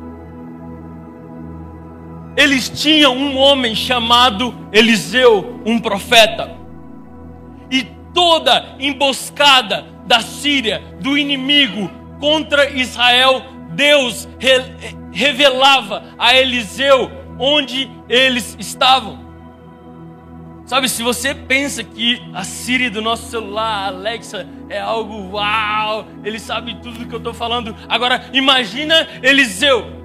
Eles 2.36 2.68
tinham 2.68 3.16
um 3.16 3.36
homem 3.36 3.76
chamado 3.76 4.52
Eliseu, 4.72 5.62
um 5.64 5.78
profeta. 5.78 6.56
E 7.70 7.84
toda 8.12 8.74
emboscada 8.80 9.86
da 10.04 10.20
Síria, 10.20 10.82
do 11.00 11.16
inimigo, 11.16 11.88
contra 12.18 12.70
Israel, 12.70 13.55
Deus 13.76 14.26
re 14.38 14.96
revelava 15.12 16.02
a 16.18 16.34
Eliseu 16.36 17.10
onde 17.38 17.88
eles 18.08 18.56
estavam. 18.58 19.24
Sabe, 20.66 20.88
se 20.88 21.02
você 21.02 21.32
pensa 21.32 21.84
que 21.84 22.20
a 22.34 22.42
Siri 22.42 22.90
do 22.90 23.00
nosso 23.00 23.30
celular, 23.30 23.84
a 23.84 23.86
Alexa, 23.86 24.48
é 24.68 24.80
algo 24.80 25.30
uau, 25.30 26.06
ele 26.24 26.40
sabe 26.40 26.74
tudo 26.82 26.98
do 26.98 27.06
que 27.06 27.14
eu 27.14 27.18
estou 27.18 27.32
falando. 27.32 27.74
Agora, 27.88 28.28
imagina 28.32 29.06
Eliseu. 29.22 29.96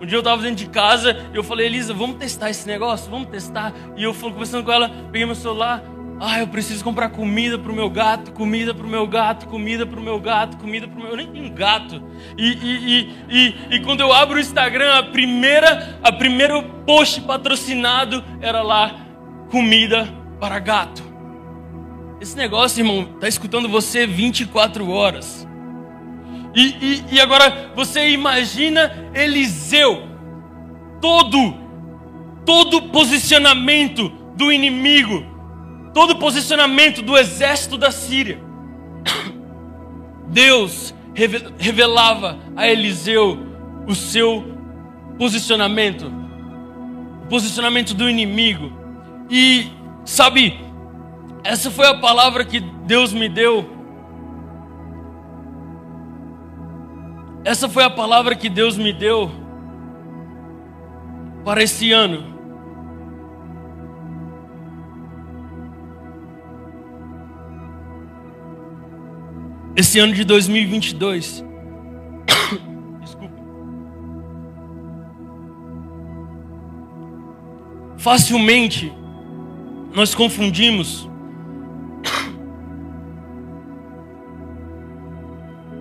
Um 0.00 0.06
dia 0.06 0.16
eu 0.16 0.20
estava 0.20 0.42
dentro 0.42 0.56
de 0.56 0.66
casa 0.66 1.16
e 1.32 1.36
eu 1.36 1.44
falei, 1.44 1.66
Elisa, 1.66 1.94
vamos 1.94 2.16
testar 2.16 2.50
esse 2.50 2.66
negócio? 2.66 3.08
Vamos 3.08 3.28
testar. 3.28 3.72
E 3.96 4.02
eu 4.02 4.12
fui 4.12 4.32
conversando 4.32 4.64
com 4.64 4.72
ela, 4.72 4.88
peguei 5.12 5.24
meu 5.26 5.36
celular, 5.36 5.80
ah, 6.24 6.38
eu 6.38 6.46
preciso 6.46 6.84
comprar 6.84 7.08
comida 7.08 7.58
para 7.58 7.72
o 7.72 7.74
meu 7.74 7.90
gato, 7.90 8.30
comida 8.30 8.72
para 8.72 8.86
o 8.86 8.88
meu 8.88 9.08
gato, 9.08 9.48
comida 9.48 9.84
para 9.84 9.98
o 9.98 10.02
meu 10.02 10.20
gato, 10.20 10.56
comida 10.56 10.86
para 10.86 10.96
o 10.96 11.02
meu. 11.02 11.10
Eu 11.10 11.16
nem 11.16 11.26
tenho 11.26 11.50
gato. 11.50 12.00
E, 12.38 12.46
e, 12.46 13.10
e, 13.28 13.54
e, 13.74 13.80
quando 13.80 14.02
eu 14.02 14.12
abro 14.12 14.36
o 14.36 14.40
Instagram, 14.40 15.00
a 15.00 15.02
primeira, 15.02 15.98
a 16.00 16.12
primeiro 16.12 16.62
post 16.86 17.22
patrocinado 17.22 18.22
era 18.40 18.62
lá 18.62 19.04
comida 19.50 20.08
para 20.38 20.60
gato. 20.60 21.02
Esse 22.20 22.36
negócio, 22.36 22.82
irmão, 22.82 23.04
tá 23.18 23.26
escutando 23.26 23.68
você 23.68 24.06
24 24.06 24.88
horas. 24.88 25.44
E, 26.54 26.62
e, 26.80 27.04
e 27.16 27.20
agora 27.20 27.72
você 27.74 28.10
imagina 28.10 29.10
Eliseu, 29.12 30.04
todo, 31.00 31.56
todo 32.46 32.82
posicionamento 32.90 34.08
do 34.36 34.52
inimigo 34.52 35.31
todo 35.92 36.12
o 36.12 36.18
posicionamento 36.18 37.02
do 37.02 37.16
exército 37.16 37.76
da 37.76 37.90
Síria. 37.90 38.40
Deus 40.28 40.94
revelava 41.58 42.38
a 42.56 42.66
Eliseu 42.66 43.38
o 43.86 43.94
seu 43.94 44.44
posicionamento, 45.18 46.10
o 47.24 47.26
posicionamento 47.28 47.94
do 47.94 48.08
inimigo. 48.08 48.72
E 49.28 49.66
sabe, 50.04 50.58
essa 51.44 51.70
foi 51.70 51.86
a 51.86 51.98
palavra 51.98 52.44
que 52.44 52.60
Deus 52.60 53.12
me 53.12 53.28
deu. 53.28 53.70
Essa 57.44 57.68
foi 57.68 57.84
a 57.84 57.90
palavra 57.90 58.34
que 58.34 58.48
Deus 58.48 58.76
me 58.78 58.92
deu 58.92 59.30
para 61.44 61.62
esse 61.62 61.92
ano. 61.92 62.31
Esse 69.74 69.98
ano 69.98 70.12
de 70.12 70.24
2022. 70.24 71.44
Desculpa. 73.00 73.34
Facilmente 77.96 78.92
nós 79.94 80.14
confundimos 80.14 81.08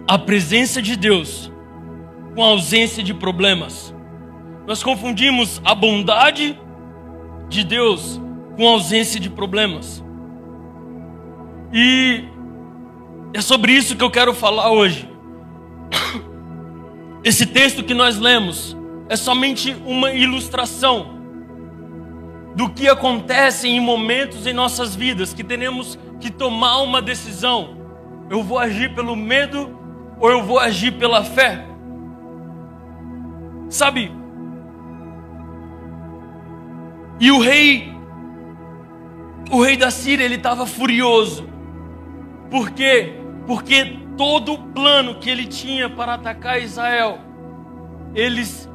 a 0.08 0.18
presença 0.18 0.82
de 0.82 0.98
Deus 0.98 1.52
com 2.36 2.44
a 2.44 2.48
ausência 2.48 3.02
de 3.02 3.14
problemas. 3.14 3.96
Nós 4.68 4.84
confundimos 4.84 5.62
a 5.64 5.74
bondade 5.74 6.60
de 7.50 7.64
Deus 7.64 8.20
com 8.56 8.68
a 8.68 8.72
ausência 8.72 9.20
de 9.20 9.30
problemas. 9.30 10.04
E 11.74 12.26
é 13.34 13.42
sobre 13.42 13.72
isso 13.72 13.96
que 13.96 14.04
eu 14.04 14.12
quero 14.12 14.34
falar 14.34 14.72
hoje. 14.72 15.10
Esse 17.24 17.46
texto 17.46 17.84
que 17.84 17.94
nós 17.94 18.18
lemos 18.18 18.76
é 19.08 19.16
somente 19.16 19.76
uma 19.86 20.12
ilustração 20.12 21.20
do 22.56 22.70
que 22.70 22.88
acontece 22.88 23.68
em 23.68 23.80
momentos 23.80 24.46
em 24.46 24.54
nossas 24.54 24.96
vidas 24.96 25.34
que 25.34 25.44
temos 25.44 25.98
que 26.20 26.30
tomar 26.30 26.82
uma 26.82 27.02
decisão. 27.02 27.78
Eu 28.30 28.44
vou 28.44 28.60
agir 28.60 28.94
pelo 28.94 29.16
medo 29.16 29.78
ou 30.20 30.30
eu 30.30 30.44
vou 30.44 30.60
agir 30.60 30.92
pela 30.94 31.24
fé? 31.24 31.66
Sabe? 33.70 34.12
E 37.20 37.32
o 37.32 37.40
rei 37.40 37.92
o 39.52 39.62
rei 39.62 39.76
da 39.76 39.92
Síria, 39.92 40.24
ele 40.24 40.36
estava 40.36 40.66
furioso. 40.66 41.46
Porque 42.50 43.14
porque 43.46 43.98
todo 44.18 44.54
o 44.54 44.58
plano 44.58 45.16
que 45.16 45.30
ele 45.30 45.46
tinha 45.46 45.90
para 45.90 46.14
atacar 46.14 46.62
Israel, 46.62 47.20
eles 48.14 48.70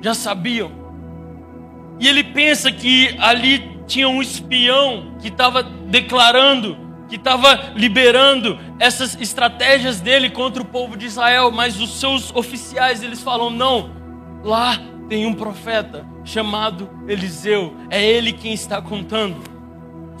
já 0.00 0.14
sabiam. 0.14 0.70
E 1.98 2.08
ele 2.08 2.24
pensa 2.24 2.70
que 2.70 3.16
ali 3.18 3.72
tinha 3.86 4.08
um 4.08 4.22
espião 4.22 5.14
que 5.20 5.28
estava 5.28 5.62
declarando, 5.62 6.76
que 7.08 7.16
estava 7.16 7.72
liberando 7.74 8.58
essas 8.78 9.20
estratégias 9.20 10.00
dele 10.00 10.30
contra 10.30 10.62
o 10.62 10.66
povo 10.66 10.96
de 10.96 11.06
Israel, 11.06 11.50
mas 11.50 11.80
os 11.80 12.00
seus 12.00 12.34
oficiais 12.34 13.02
eles 13.02 13.22
falam: 13.22 13.50
não, 13.50 13.90
lá 14.42 14.78
tem 15.08 15.26
um 15.26 15.34
profeta 15.34 16.06
chamado 16.24 16.88
Eliseu, 17.06 17.76
é 17.90 18.02
ele 18.02 18.32
quem 18.32 18.54
está 18.54 18.80
contando. 18.80 19.51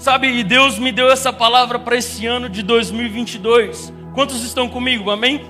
Sabe, 0.02 0.26
e 0.26 0.42
Deus 0.42 0.80
me 0.80 0.90
deu 0.90 1.08
essa 1.12 1.32
palavra 1.32 1.78
para 1.78 1.96
esse 1.96 2.26
ano 2.26 2.48
de 2.48 2.60
2022. 2.64 3.92
Quantos 4.12 4.42
estão 4.42 4.68
comigo? 4.68 5.12
Amém? 5.12 5.42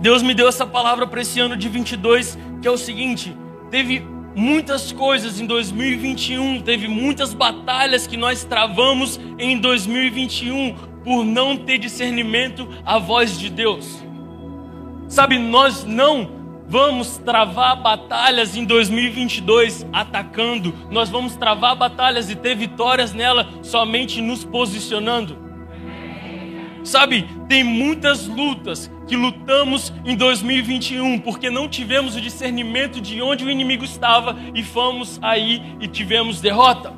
Deus 0.00 0.22
me 0.22 0.32
deu 0.32 0.48
essa 0.48 0.64
palavra 0.64 1.06
para 1.06 1.20
esse 1.20 1.38
ano 1.38 1.54
de 1.54 1.68
22, 1.68 2.38
que 2.62 2.66
é 2.66 2.70
o 2.70 2.78
seguinte: 2.78 3.36
teve 3.70 4.02
muitas 4.34 4.90
coisas 4.90 5.38
em 5.38 5.44
2021, 5.44 6.62
teve 6.62 6.88
muitas 6.88 7.34
batalhas 7.34 8.06
que 8.06 8.16
nós 8.16 8.42
travamos 8.42 9.20
em 9.38 9.58
2021 9.58 10.74
por 11.04 11.26
não 11.26 11.58
ter 11.58 11.76
discernimento 11.76 12.66
à 12.86 12.98
voz 12.98 13.38
de 13.38 13.50
Deus. 13.50 14.02
Sabe, 15.08 15.38
nós 15.38 15.84
não 15.84 16.43
vamos 16.68 17.18
travar 17.18 17.76
batalhas 17.76 18.56
em 18.56 18.64
2022 18.64 19.86
atacando, 19.92 20.74
nós 20.90 21.10
vamos 21.10 21.36
travar 21.36 21.76
batalhas 21.76 22.30
e 22.30 22.36
ter 22.36 22.56
vitórias 22.56 23.12
nela 23.12 23.48
somente 23.62 24.20
nos 24.20 24.44
posicionando. 24.44 25.44
Sabe, 26.84 27.26
tem 27.48 27.64
muitas 27.64 28.26
lutas 28.26 28.90
que 29.06 29.16
lutamos 29.16 29.90
em 30.04 30.14
2021 30.14 31.18
porque 31.20 31.48
não 31.48 31.66
tivemos 31.66 32.14
o 32.14 32.20
discernimento 32.20 33.00
de 33.00 33.22
onde 33.22 33.42
o 33.44 33.50
inimigo 33.50 33.84
estava 33.84 34.36
e 34.54 34.62
fomos 34.62 35.18
aí 35.22 35.62
e 35.80 35.88
tivemos 35.88 36.42
derrota. 36.42 36.92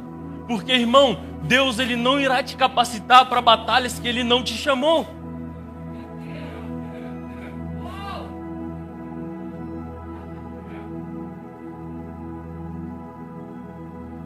Porque, 0.49 0.73
irmão, 0.73 1.18
Deus 1.42 1.78
ele 1.78 1.94
não 1.94 2.20
irá 2.20 2.42
te 2.42 2.56
capacitar 2.56 3.26
para 3.26 3.40
batalhas 3.40 3.99
que 3.99 4.08
ele 4.08 4.25
não 4.25 4.42
te 4.42 4.54
chamou. 4.54 5.06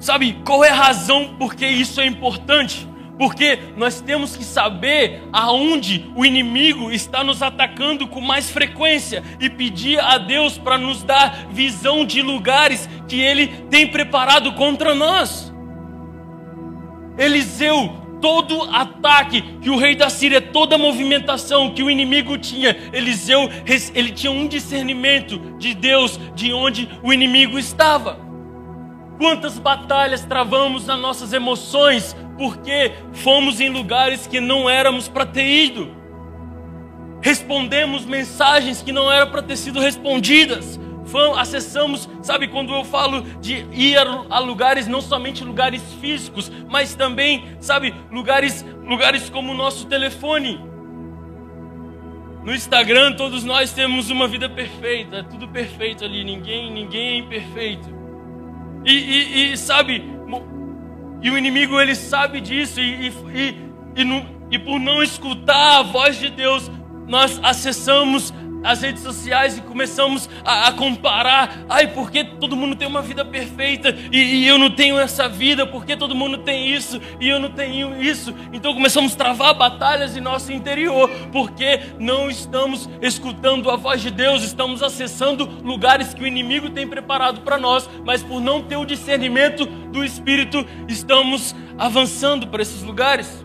Sabe 0.00 0.38
qual 0.44 0.64
é 0.64 0.70
a 0.70 0.74
razão 0.74 1.36
por 1.38 1.54
que 1.54 1.66
isso 1.66 2.00
é 2.00 2.06
importante? 2.06 2.88
porque 3.20 3.58
nós 3.76 4.00
temos 4.00 4.34
que 4.34 4.42
saber 4.42 5.24
aonde 5.30 6.10
o 6.16 6.24
inimigo 6.24 6.90
está 6.90 7.22
nos 7.22 7.42
atacando 7.42 8.08
com 8.08 8.18
mais 8.18 8.48
frequência 8.48 9.22
e 9.38 9.50
pedir 9.50 10.00
a 10.00 10.16
Deus 10.16 10.56
para 10.56 10.78
nos 10.78 11.02
dar 11.02 11.48
visão 11.50 12.02
de 12.02 12.22
lugares 12.22 12.88
que 13.06 13.20
ele 13.20 13.48
tem 13.68 13.86
preparado 13.86 14.54
contra 14.54 14.94
nós. 14.94 15.52
Eliseu, 17.18 17.94
todo 18.22 18.62
ataque 18.74 19.42
que 19.60 19.68
o 19.68 19.76
rei 19.76 19.94
da 19.94 20.08
Síria, 20.08 20.40
toda 20.40 20.78
movimentação 20.78 21.74
que 21.74 21.82
o 21.82 21.90
inimigo 21.90 22.38
tinha, 22.38 22.74
Eliseu, 22.90 23.50
ele 23.94 24.12
tinha 24.12 24.32
um 24.32 24.48
discernimento 24.48 25.38
de 25.58 25.74
Deus 25.74 26.18
de 26.34 26.54
onde 26.54 26.88
o 27.02 27.12
inimigo 27.12 27.58
estava. 27.58 28.29
Quantas 29.20 29.58
batalhas 29.58 30.24
travamos 30.24 30.86
nas 30.86 30.98
nossas 30.98 31.34
emoções 31.34 32.16
porque 32.38 32.92
fomos 33.12 33.60
em 33.60 33.68
lugares 33.68 34.26
que 34.26 34.40
não 34.40 34.68
éramos 34.68 35.08
para 35.08 35.26
ter 35.26 35.46
ido. 35.46 35.94
Respondemos 37.20 38.06
mensagens 38.06 38.80
que 38.80 38.92
não 38.92 39.12
eram 39.12 39.30
para 39.30 39.42
ter 39.42 39.58
sido 39.58 39.78
respondidas. 39.78 40.80
acessamos, 41.36 42.08
sabe, 42.22 42.48
quando 42.48 42.72
eu 42.72 42.82
falo 42.82 43.20
de 43.42 43.66
ir 43.72 43.98
a 43.98 44.38
lugares, 44.38 44.86
não 44.86 45.02
somente 45.02 45.44
lugares 45.44 45.82
físicos, 46.00 46.50
mas 46.66 46.94
também, 46.94 47.44
sabe, 47.60 47.94
lugares, 48.10 48.64
lugares 48.82 49.28
como 49.28 49.52
o 49.52 49.54
nosso 49.54 49.86
telefone. 49.86 50.58
No 52.42 52.54
Instagram, 52.54 53.12
todos 53.16 53.44
nós 53.44 53.70
temos 53.70 54.08
uma 54.08 54.26
vida 54.26 54.48
perfeita, 54.48 55.16
é 55.16 55.22
tudo 55.24 55.46
perfeito 55.46 56.06
ali, 56.06 56.24
ninguém, 56.24 56.72
ninguém 56.72 57.08
é 57.08 57.16
imperfeito. 57.18 57.99
E, 58.84 58.92
e, 58.92 59.52
e, 59.52 59.56
sabe, 59.56 60.02
e 61.22 61.30
o 61.30 61.36
inimigo 61.36 61.80
ele 61.80 61.94
sabe 61.94 62.40
disso, 62.40 62.80
e, 62.80 63.08
e, 63.08 63.12
e, 63.36 64.26
e 64.50 64.58
por 64.58 64.78
não 64.78 65.02
escutar 65.02 65.80
a 65.80 65.82
voz 65.82 66.18
de 66.18 66.30
Deus, 66.30 66.70
nós 67.06 67.38
acessamos 67.42 68.32
as 68.62 68.82
redes 68.82 69.02
sociais 69.02 69.58
e 69.58 69.60
começamos 69.60 70.28
a, 70.44 70.68
a, 70.68 70.72
comparar. 70.72 71.64
Ai, 71.68 71.88
porque 71.88 72.24
todo 72.24 72.56
mundo 72.56 72.76
tem 72.76 72.86
uma 72.86 73.02
vida 73.02 73.24
perfeita 73.24 73.94
e, 74.12 74.18
e, 74.18 74.46
eu 74.46 74.58
não 74.58 74.70
tenho 74.70 74.98
essa 74.98 75.28
vida? 75.28 75.66
Porque 75.66 75.96
todo 75.96 76.14
mundo 76.14 76.38
tem 76.38 76.72
isso 76.72 77.00
e 77.20 77.28
eu 77.28 77.38
não 77.38 77.50
tenho 77.50 78.00
isso? 78.00 78.34
Então 78.52 78.74
começamos 78.74 79.14
a 79.14 79.16
travar 79.16 79.54
batalhas 79.54 80.16
em 80.16 80.20
nosso 80.20 80.52
interior 80.52 81.08
porque 81.32 81.80
não 81.98 82.30
estamos 82.30 82.88
escutando 83.00 83.70
a 83.70 83.76
voz 83.76 84.00
de 84.00 84.10
Deus, 84.10 84.42
estamos 84.42 84.82
acessando 84.82 85.46
lugares 85.62 86.14
que 86.14 86.22
o 86.22 86.26
inimigo 86.26 86.70
tem 86.70 86.86
preparado 86.86 87.40
para 87.40 87.58
nós, 87.58 87.88
mas 88.04 88.22
por 88.22 88.40
não 88.40 88.62
ter 88.62 88.76
o 88.76 88.84
discernimento 88.84 89.66
do 89.66 90.04
Espírito, 90.04 90.66
estamos 90.88 91.54
avançando 91.78 92.46
para 92.48 92.62
esses 92.62 92.82
lugares. 92.82 93.44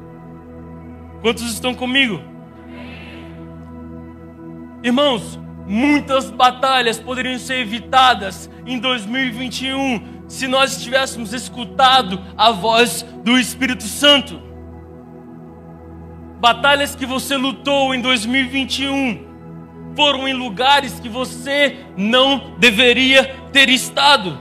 Quantos 1.22 1.44
estão 1.52 1.74
comigo? 1.74 2.35
Irmãos, 4.86 5.40
muitas 5.66 6.30
batalhas 6.30 7.00
poderiam 7.00 7.40
ser 7.40 7.56
evitadas 7.56 8.48
em 8.68 8.78
2021 8.78 10.28
se 10.28 10.48
nós 10.48 10.84
tivéssemos 10.84 11.34
escutado 11.34 12.22
a 12.38 12.52
voz 12.52 13.04
do 13.24 13.36
Espírito 13.36 13.82
Santo. 13.86 14.40
Batalhas 16.40 16.96
que 16.96 17.04
você 17.04 17.36
lutou 17.36 17.96
em 17.96 18.02
2021 18.02 19.94
foram 19.96 20.28
em 20.28 20.34
lugares 20.34 21.00
que 21.00 21.10
você 21.10 21.80
não 21.98 22.54
deveria 22.60 23.36
ter 23.52 23.70
estado. 23.70 24.38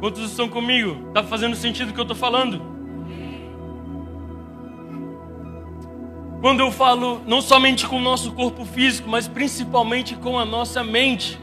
Quantos 0.00 0.28
estão 0.28 0.50
comigo? 0.50 1.08
Está 1.08 1.22
fazendo 1.22 1.56
sentido 1.56 1.92
o 1.92 1.94
que 1.94 2.00
eu 2.00 2.02
estou 2.02 2.16
falando? 2.16 2.71
Quando 6.42 6.58
eu 6.58 6.72
falo 6.72 7.22
não 7.24 7.40
somente 7.40 7.86
com 7.86 7.98
o 7.98 8.00
nosso 8.00 8.32
corpo 8.32 8.64
físico, 8.64 9.08
mas 9.08 9.28
principalmente 9.28 10.16
com 10.16 10.36
a 10.36 10.44
nossa 10.44 10.82
mente. 10.82 11.40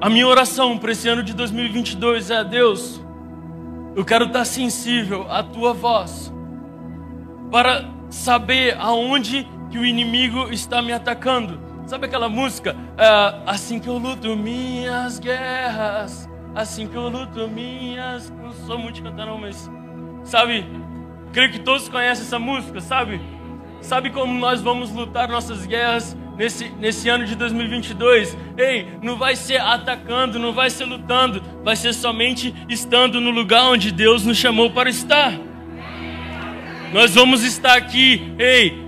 A 0.00 0.08
minha 0.08 0.28
oração 0.28 0.78
para 0.78 0.92
esse 0.92 1.08
ano 1.08 1.24
de 1.24 1.34
2022 1.34 2.30
é: 2.30 2.44
Deus, 2.44 3.02
eu 3.96 4.04
quero 4.04 4.26
estar 4.26 4.44
sensível 4.44 5.26
à 5.28 5.42
tua 5.42 5.74
voz, 5.74 6.32
para 7.50 7.90
saber 8.08 8.76
aonde 8.78 9.48
que 9.68 9.78
o 9.78 9.84
inimigo 9.84 10.48
está 10.52 10.80
me 10.80 10.92
atacando. 10.92 11.60
Sabe 11.86 12.06
aquela 12.06 12.28
música? 12.28 12.76
É, 12.96 13.42
assim 13.46 13.80
que 13.80 13.88
eu 13.88 13.98
luto 13.98 14.36
minhas 14.36 15.18
guerras, 15.18 16.27
assim 16.54 16.86
que 16.86 16.96
eu 16.96 17.08
luto 17.08 17.48
minhas. 17.48 18.30
Não 18.30 18.52
sou 18.52 18.78
muito 18.78 19.02
de 19.02 19.10
não, 19.10 19.38
mas. 19.38 19.70
Sabe? 20.24 20.66
Creio 21.32 21.52
que 21.52 21.60
todos 21.60 21.88
conhecem 21.88 22.24
essa 22.24 22.38
música, 22.38 22.80
sabe? 22.80 23.20
Sabe 23.80 24.10
como 24.10 24.32
nós 24.38 24.60
vamos 24.60 24.90
lutar 24.90 25.28
nossas 25.28 25.64
guerras 25.64 26.16
nesse, 26.36 26.68
nesse 26.70 27.08
ano 27.08 27.24
de 27.24 27.34
2022? 27.36 28.36
Ei, 28.56 28.88
não 29.02 29.16
vai 29.16 29.36
ser 29.36 29.60
atacando, 29.60 30.38
não 30.38 30.52
vai 30.52 30.68
ser 30.70 30.84
lutando, 30.84 31.42
vai 31.62 31.76
ser 31.76 31.92
somente 31.92 32.54
estando 32.68 33.20
no 33.20 33.30
lugar 33.30 33.64
onde 33.64 33.92
Deus 33.92 34.24
nos 34.24 34.36
chamou 34.36 34.70
para 34.70 34.90
estar. 34.90 35.32
Nós 36.92 37.14
vamos 37.14 37.44
estar 37.44 37.76
aqui, 37.76 38.34
ei, 38.38 38.87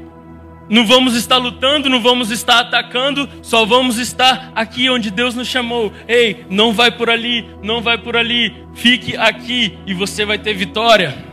não 0.70 0.86
vamos 0.86 1.16
estar 1.16 1.36
lutando, 1.36 1.90
não 1.90 2.00
vamos 2.00 2.30
estar 2.30 2.60
atacando, 2.60 3.28
só 3.42 3.66
vamos 3.66 3.98
estar 3.98 4.52
aqui 4.54 4.88
onde 4.88 5.10
Deus 5.10 5.34
nos 5.34 5.48
chamou. 5.48 5.92
Ei, 6.06 6.46
não 6.48 6.72
vai 6.72 6.92
por 6.92 7.10
ali, 7.10 7.44
não 7.60 7.82
vai 7.82 7.98
por 7.98 8.16
ali, 8.16 8.54
fique 8.72 9.16
aqui 9.16 9.76
e 9.84 9.92
você 9.92 10.24
vai 10.24 10.38
ter 10.38 10.54
vitória. 10.54 11.28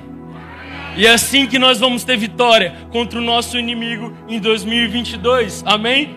E 0.97 1.06
é 1.06 1.12
assim 1.12 1.45
que 1.45 1.60
nós 1.60 1.80
vamos 1.80 2.04
ter 2.04 2.17
vitória 2.17 2.76
contra 2.91 3.19
o 3.19 3.21
nosso 3.21 3.60
inimigo 3.60 4.12
em 4.28 4.39
2022. 4.39 5.63
Amém? 5.67 6.15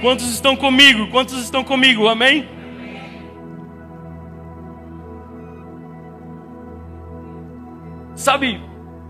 Quantos 0.00 0.28
estão 0.32 0.54
comigo? 0.54 1.08
Quantos 1.08 1.36
estão 1.42 1.64
comigo? 1.64 2.06
Amém? 2.06 2.46
Sabe, 8.14 8.60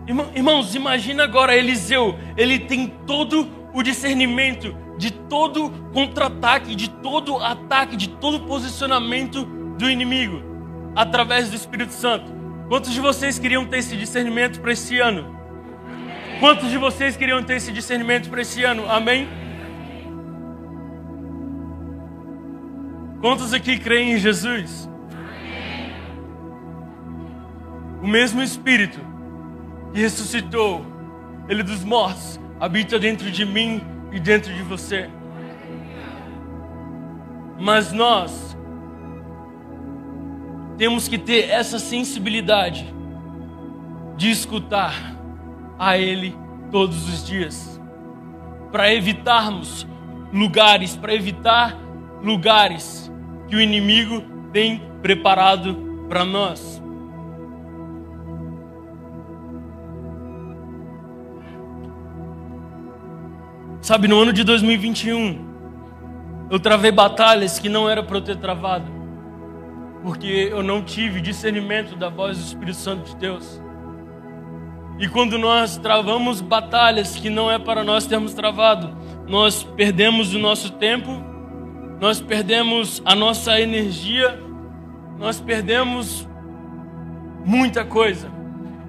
Irmãos, 0.06 0.74
imagina 0.74 1.24
agora 1.24 1.56
Eliseu, 1.56 2.18
ele 2.36 2.58
tem 2.58 2.86
todo 3.06 3.48
o 3.72 3.82
discernimento 3.82 4.76
de 4.98 5.10
todo 5.10 5.70
contra-ataque, 5.92 6.74
de 6.74 6.90
todo 6.90 7.38
ataque, 7.38 7.96
de 7.96 8.08
todo 8.08 8.40
posicionamento 8.40 9.44
do 9.78 9.90
inimigo 9.90 10.42
através 10.94 11.48
do 11.48 11.56
Espírito 11.56 11.92
Santo. 11.92 12.32
Quantos 12.68 12.92
de 12.92 13.00
vocês 13.00 13.38
queriam 13.38 13.64
ter 13.64 13.78
esse 13.78 13.96
discernimento 13.96 14.60
para 14.60 14.72
esse 14.72 14.98
ano? 14.98 15.34
Quantos 16.38 16.70
de 16.70 16.76
vocês 16.76 17.16
queriam 17.16 17.42
ter 17.42 17.56
esse 17.56 17.72
discernimento 17.72 18.28
para 18.28 18.42
esse 18.42 18.62
ano? 18.62 18.88
Amém? 18.88 19.26
Quantos 23.20 23.54
aqui 23.54 23.78
creem 23.78 24.12
em 24.12 24.18
Jesus? 24.18 24.88
O 28.02 28.06
mesmo 28.06 28.42
Espírito 28.42 29.13
que 29.94 30.00
ressuscitou 30.00 30.84
Ele 31.48 31.62
dos 31.62 31.84
mortos 31.84 32.40
habita 32.58 32.98
dentro 32.98 33.30
de 33.30 33.44
mim 33.44 33.80
e 34.12 34.18
dentro 34.18 34.52
de 34.52 34.62
você. 34.62 35.08
Mas 37.58 37.92
nós 37.92 38.56
temos 40.76 41.06
que 41.06 41.16
ter 41.16 41.48
essa 41.48 41.78
sensibilidade 41.78 42.92
de 44.16 44.30
escutar 44.30 44.94
a 45.78 45.96
Ele 45.96 46.36
todos 46.72 47.08
os 47.08 47.24
dias, 47.24 47.80
para 48.72 48.92
evitarmos 48.92 49.86
lugares, 50.32 50.96
para 50.96 51.14
evitar 51.14 51.78
lugares 52.20 53.12
que 53.46 53.54
o 53.54 53.60
inimigo 53.60 54.22
tem 54.52 54.82
preparado 55.00 55.76
para 56.08 56.24
nós. 56.24 56.83
Sabe, 63.84 64.08
no 64.08 64.18
ano 64.18 64.32
de 64.32 64.42
2021, 64.44 66.48
eu 66.50 66.58
travei 66.58 66.90
batalhas 66.90 67.58
que 67.58 67.68
não 67.68 67.86
era 67.86 68.02
para 68.02 68.16
eu 68.16 68.22
ter 68.22 68.38
travado, 68.38 68.90
porque 70.02 70.48
eu 70.50 70.62
não 70.62 70.82
tive 70.82 71.20
discernimento 71.20 71.94
da 71.94 72.08
voz 72.08 72.38
do 72.38 72.44
Espírito 72.44 72.78
Santo 72.78 73.10
de 73.10 73.16
Deus. 73.16 73.60
E 74.98 75.06
quando 75.06 75.36
nós 75.36 75.76
travamos 75.76 76.40
batalhas 76.40 77.16
que 77.16 77.28
não 77.28 77.50
é 77.50 77.58
para 77.58 77.84
nós 77.84 78.06
termos 78.06 78.32
travado, 78.32 78.96
nós 79.28 79.62
perdemos 79.62 80.32
o 80.32 80.38
nosso 80.38 80.72
tempo, 80.72 81.22
nós 82.00 82.22
perdemos 82.22 83.02
a 83.04 83.14
nossa 83.14 83.60
energia, 83.60 84.42
nós 85.18 85.42
perdemos 85.42 86.26
muita 87.44 87.84
coisa. 87.84 88.33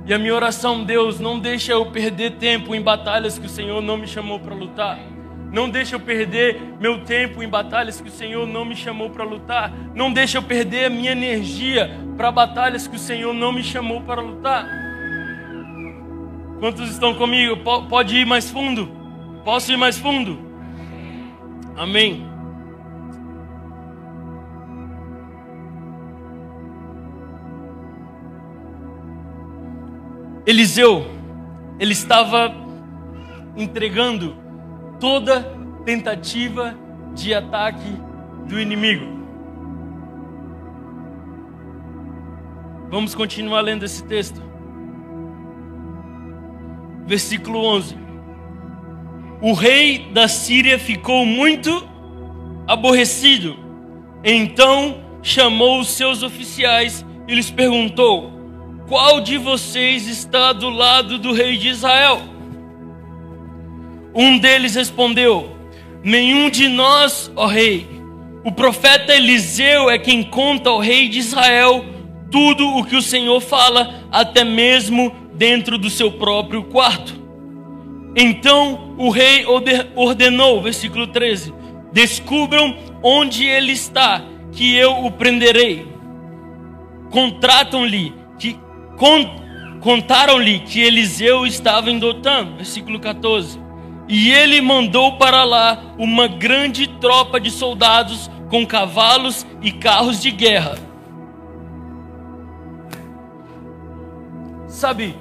E 0.06 0.14
a 0.14 0.20
minha 0.20 0.36
oração, 0.36 0.84
Deus, 0.84 1.20
não 1.20 1.40
deixa 1.40 1.72
eu 1.72 1.86
perder 1.88 2.34
tempo 2.34 2.76
em 2.76 2.82
batalhas 2.82 3.40
que 3.40 3.48
o 3.48 3.50
Senhor 3.50 3.82
não 3.82 3.98
me 3.98 4.08
chamou 4.08 4.40
para 4.40 4.54
lutar. 4.54 5.00
Não 5.52 5.70
deixa 5.70 5.96
eu 5.96 6.00
perder 6.00 6.62
meu 6.80 7.04
tempo 7.04 7.42
em 7.42 7.48
batalhas 7.48 8.00
que 8.00 8.10
o 8.10 8.12
Senhor 8.12 8.46
não 8.46 8.66
me 8.66 8.76
chamou 8.76 9.10
para 9.10 9.24
lutar. 9.24 9.74
Não 9.96 10.12
deixa 10.12 10.38
eu 10.38 10.44
perder 10.44 10.86
a 10.86 10.90
minha 10.90 11.12
energia 11.12 11.90
para 12.16 12.32
batalhas 12.32 12.88
que 12.88 12.98
o 12.98 13.00
Senhor 13.00 13.34
não 13.34 13.52
me 13.52 13.64
chamou 13.64 14.02
para 14.02 14.22
lutar. 14.22 14.68
Quantos 16.60 16.92
estão 16.92 17.16
comigo? 17.16 17.58
Pode 17.90 18.16
ir 18.16 18.26
mais 18.26 18.52
fundo? 18.52 18.92
Posso 19.44 19.72
ir 19.72 19.78
mais 19.78 19.98
fundo? 19.98 20.40
Amém. 21.76 22.35
Eliseu, 30.46 31.06
ele 31.80 31.94
estava 31.94 32.54
entregando 33.58 34.36
toda 35.00 35.42
tentativa 35.84 36.78
de 37.14 37.34
ataque 37.34 37.98
do 38.48 38.60
inimigo. 38.60 39.16
Vamos 42.90 43.16
continuar 43.16 43.62
lendo 43.62 43.84
esse 43.84 44.04
texto. 44.04 44.42
Versículo 47.08 47.60
11. 47.60 47.98
O 49.42 49.54
rei 49.54 50.12
da 50.14 50.28
Síria 50.28 50.78
ficou 50.78 51.26
muito 51.26 51.88
aborrecido. 52.68 53.58
Então 54.24 55.04
chamou 55.22 55.80
os 55.80 55.90
seus 55.90 56.24
oficiais 56.24 57.06
e 57.28 57.34
lhes 57.34 57.50
perguntou: 57.50 58.35
qual 58.88 59.20
de 59.20 59.38
vocês 59.38 60.08
está 60.08 60.54
do 60.54 60.70
lado 60.70 61.18
do 61.18 61.34
rei 61.34 61.58
de 61.58 61.70
Israel? 61.70 62.22
Um 64.14 64.38
deles 64.38 64.76
respondeu: 64.76 65.56
Nenhum 66.04 66.50
de 66.50 66.68
nós, 66.68 67.32
ó 67.36 67.48
rei. 67.48 67.88
O 68.44 68.52
profeta 68.52 69.16
Eliseu 69.16 69.90
é 69.90 69.98
quem 69.98 70.24
conta 70.24 70.70
ao 70.70 70.80
rei 70.80 71.10
de 71.10 71.18
Israel 71.18 71.84
tudo 72.30 72.68
o 72.78 72.84
que 72.84 72.96
o 72.96 73.02
Senhor 73.02 73.40
fala, 73.42 74.04
até 74.12 74.44
mesmo 74.44 75.12
dentro 75.34 75.78
do 75.78 75.90
seu 75.90 76.12
próprio 76.12 76.64
quarto. 76.66 77.16
Então 78.16 78.94
o 78.98 79.10
rei 79.10 79.46
ordenou, 79.96 80.62
versículo 80.62 81.08
13: 81.08 81.54
Descubram 81.92 82.78
onde 83.02 83.46
ele 83.46 83.72
está, 83.72 84.24
que 84.52 84.76
eu 84.76 85.06
o 85.06 85.12
prenderei. 85.12 85.88
Contratam-lhe 87.10 88.14
Contaram-lhe 89.82 90.60
que 90.60 90.82
Eliseu 90.82 91.46
estava 91.46 91.92
em 91.92 92.00
Dotã, 92.00 92.46
versículo 92.56 93.00
14. 93.00 93.60
E 94.08 94.32
ele 94.32 94.62
mandou 94.62 95.18
para 95.18 95.44
lá 95.44 95.96
uma 95.98 96.28
grande 96.28 96.88
tropa 96.88 97.40
de 97.40 97.50
soldados 97.50 98.30
com 98.50 98.66
cavalos 98.66 99.46
e 99.62 99.72
carros 99.72 100.22
de 100.22 100.32
guerra. 100.32 100.78
Sabe, 104.68 105.16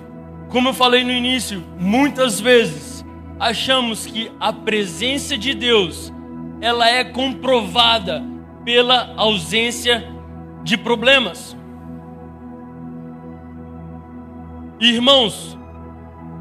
como 0.48 0.68
eu 0.68 0.74
falei 0.74 1.04
no 1.04 1.12
início, 1.12 1.64
muitas 1.78 2.40
vezes 2.40 3.04
achamos 3.38 4.06
que 4.06 4.30
a 4.38 4.52
presença 4.52 5.36
de 5.36 5.54
Deus 5.54 6.12
ela 6.60 6.88
é 6.88 7.04
comprovada 7.04 8.22
pela 8.64 9.12
ausência 9.16 10.08
de 10.62 10.76
problemas. 10.76 11.56
Irmãos, 14.80 15.56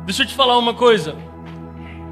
deixa 0.06 0.24
eu 0.24 0.28
te 0.28 0.34
falar 0.34 0.58
uma 0.58 0.74
coisa. 0.74 1.15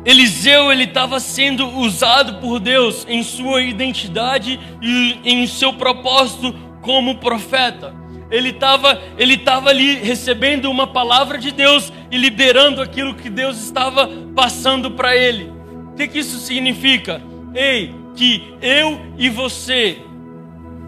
Eliseu 0.04 0.72
ele 0.72 0.86
estava 0.86 1.20
sendo 1.20 1.68
usado 1.68 2.40
por 2.40 2.60
Deus 2.60 3.06
em 3.08 3.22
sua 3.22 3.62
identidade 3.62 4.60
e 4.82 5.20
em 5.24 5.46
seu 5.46 5.74
propósito 5.74 6.54
como 6.82 7.18
profeta. 7.18 7.94
Ele 8.30 8.50
estava 8.50 9.00
ele 9.18 9.38
tava 9.38 9.70
ali 9.70 9.96
recebendo 9.96 10.72
uma 10.72 10.88
palavra 10.88 11.38
de 11.38 11.52
Deus 11.52 11.92
e 12.10 12.18
liberando 12.18 12.82
aquilo 12.82 13.14
que 13.14 13.30
Deus 13.30 13.58
estava 13.62 14.10
passando 14.36 14.92
para 14.92 15.16
ele. 15.16 15.52
O 15.92 15.96
que, 15.96 16.08
que 16.08 16.20
isso 16.20 16.38
significa? 16.40 17.22
Ei, 17.54 17.94
que 18.16 18.56
eu 18.62 19.00
e 19.18 19.30
você, 19.30 20.00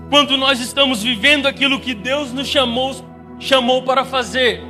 quando 0.09 0.37
nós 0.37 0.59
estamos 0.59 1.03
vivendo 1.03 1.47
aquilo 1.47 1.79
que 1.79 1.93
Deus 1.93 2.31
nos 2.31 2.47
chamou, 2.47 2.95
chamou 3.39 3.83
para 3.83 4.05
fazer, 4.05 4.63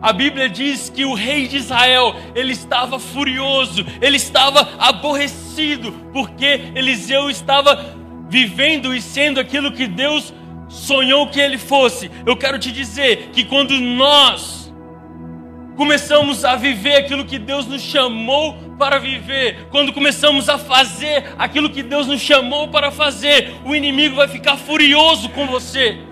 a 0.00 0.12
Bíblia 0.12 0.48
diz 0.48 0.88
que 0.88 1.04
o 1.04 1.14
rei 1.14 1.48
de 1.48 1.56
Israel, 1.56 2.14
ele 2.34 2.52
estava 2.52 2.98
furioso, 2.98 3.84
ele 4.00 4.16
estava 4.16 4.68
aborrecido, 4.78 5.92
porque 6.12 6.70
Eliseu 6.74 7.28
estava 7.28 7.96
vivendo 8.28 8.94
e 8.94 9.00
sendo 9.00 9.40
aquilo 9.40 9.72
que 9.72 9.86
Deus 9.86 10.32
sonhou 10.68 11.28
que 11.28 11.40
ele 11.40 11.58
fosse. 11.58 12.10
Eu 12.24 12.36
quero 12.36 12.58
te 12.58 12.70
dizer 12.70 13.30
que 13.32 13.44
quando 13.44 13.74
nós 13.80 14.72
começamos 15.76 16.44
a 16.44 16.56
viver 16.56 16.96
aquilo 16.96 17.24
que 17.24 17.38
Deus 17.38 17.66
nos 17.66 17.82
chamou 17.82 18.54
para 18.78 18.98
viver, 18.98 19.68
quando 19.70 19.92
começamos 19.92 20.48
a 20.48 20.58
fazer 20.58 21.34
aquilo 21.38 21.70
que 21.70 21.82
Deus 21.82 22.06
nos 22.06 22.20
chamou 22.20 22.68
para 22.68 22.90
fazer, 22.90 23.52
o 23.64 23.74
inimigo 23.74 24.16
vai 24.16 24.28
ficar 24.28 24.56
furioso 24.56 25.28
com 25.30 25.46
você. 25.46 26.07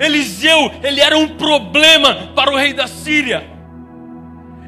Eliseu, 0.00 0.72
ele 0.82 1.00
era 1.00 1.16
um 1.16 1.28
problema 1.28 2.32
para 2.34 2.50
o 2.50 2.56
rei 2.56 2.72
da 2.72 2.86
Síria. 2.86 3.48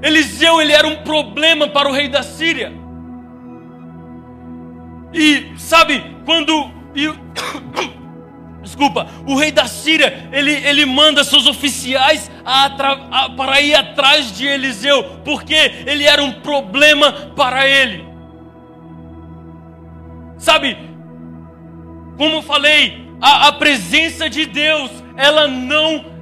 Eliseu, 0.03 0.61
ele 0.61 0.73
era 0.73 0.87
um 0.87 0.97
problema 0.97 1.67
para 1.69 1.89
o 1.89 1.93
rei 1.93 2.09
da 2.09 2.23
Síria. 2.23 2.73
E 5.15 5.53
sabe, 5.57 6.05
quando 6.27 6.71
e, 6.95 7.09
desculpa, 8.63 9.07
o 9.27 9.35
rei 9.37 9.51
da 9.51 9.67
Síria, 9.67 10.29
ele, 10.33 10.53
ele 10.53 10.85
manda 10.85 11.25
seus 11.25 11.47
oficiais 11.47 12.31
a, 12.45 12.67
a, 12.67 13.31
para 13.31 13.61
ir 13.61 13.75
atrás 13.75 14.37
de 14.37 14.47
Eliseu, 14.47 15.03
porque 15.25 15.55
ele 15.87 16.05
era 16.05 16.23
um 16.23 16.33
problema 16.33 17.13
para 17.35 17.67
ele. 17.67 18.05
Sabe, 20.37 20.77
como 22.19 22.37
eu 22.37 22.43
falei, 22.43 23.09
a, 23.21 23.49
a 23.49 23.53
presença 23.53 24.29
de 24.29 24.45
Deus, 24.45 25.02
ela 25.17 25.47
não 25.49 26.13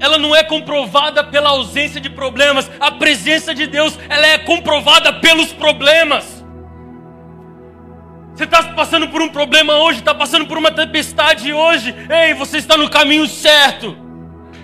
ela 0.00 0.16
não 0.16 0.34
é 0.34 0.44
comprovada 0.44 1.24
pela 1.24 1.50
ausência 1.50 2.00
de 2.00 2.08
problemas. 2.08 2.70
A 2.78 2.92
presença 2.92 3.54
de 3.54 3.66
Deus, 3.66 3.98
ela 4.08 4.26
é 4.26 4.38
comprovada 4.38 5.12
pelos 5.14 5.52
problemas. 5.52 6.44
Você 8.34 8.44
está 8.44 8.62
passando 8.62 9.08
por 9.08 9.20
um 9.20 9.28
problema 9.28 9.74
hoje, 9.78 9.98
está 9.98 10.14
passando 10.14 10.46
por 10.46 10.56
uma 10.56 10.70
tempestade 10.70 11.52
hoje. 11.52 11.92
Ei, 12.08 12.34
você 12.34 12.58
está 12.58 12.76
no 12.76 12.88
caminho 12.88 13.26
certo. 13.26 13.96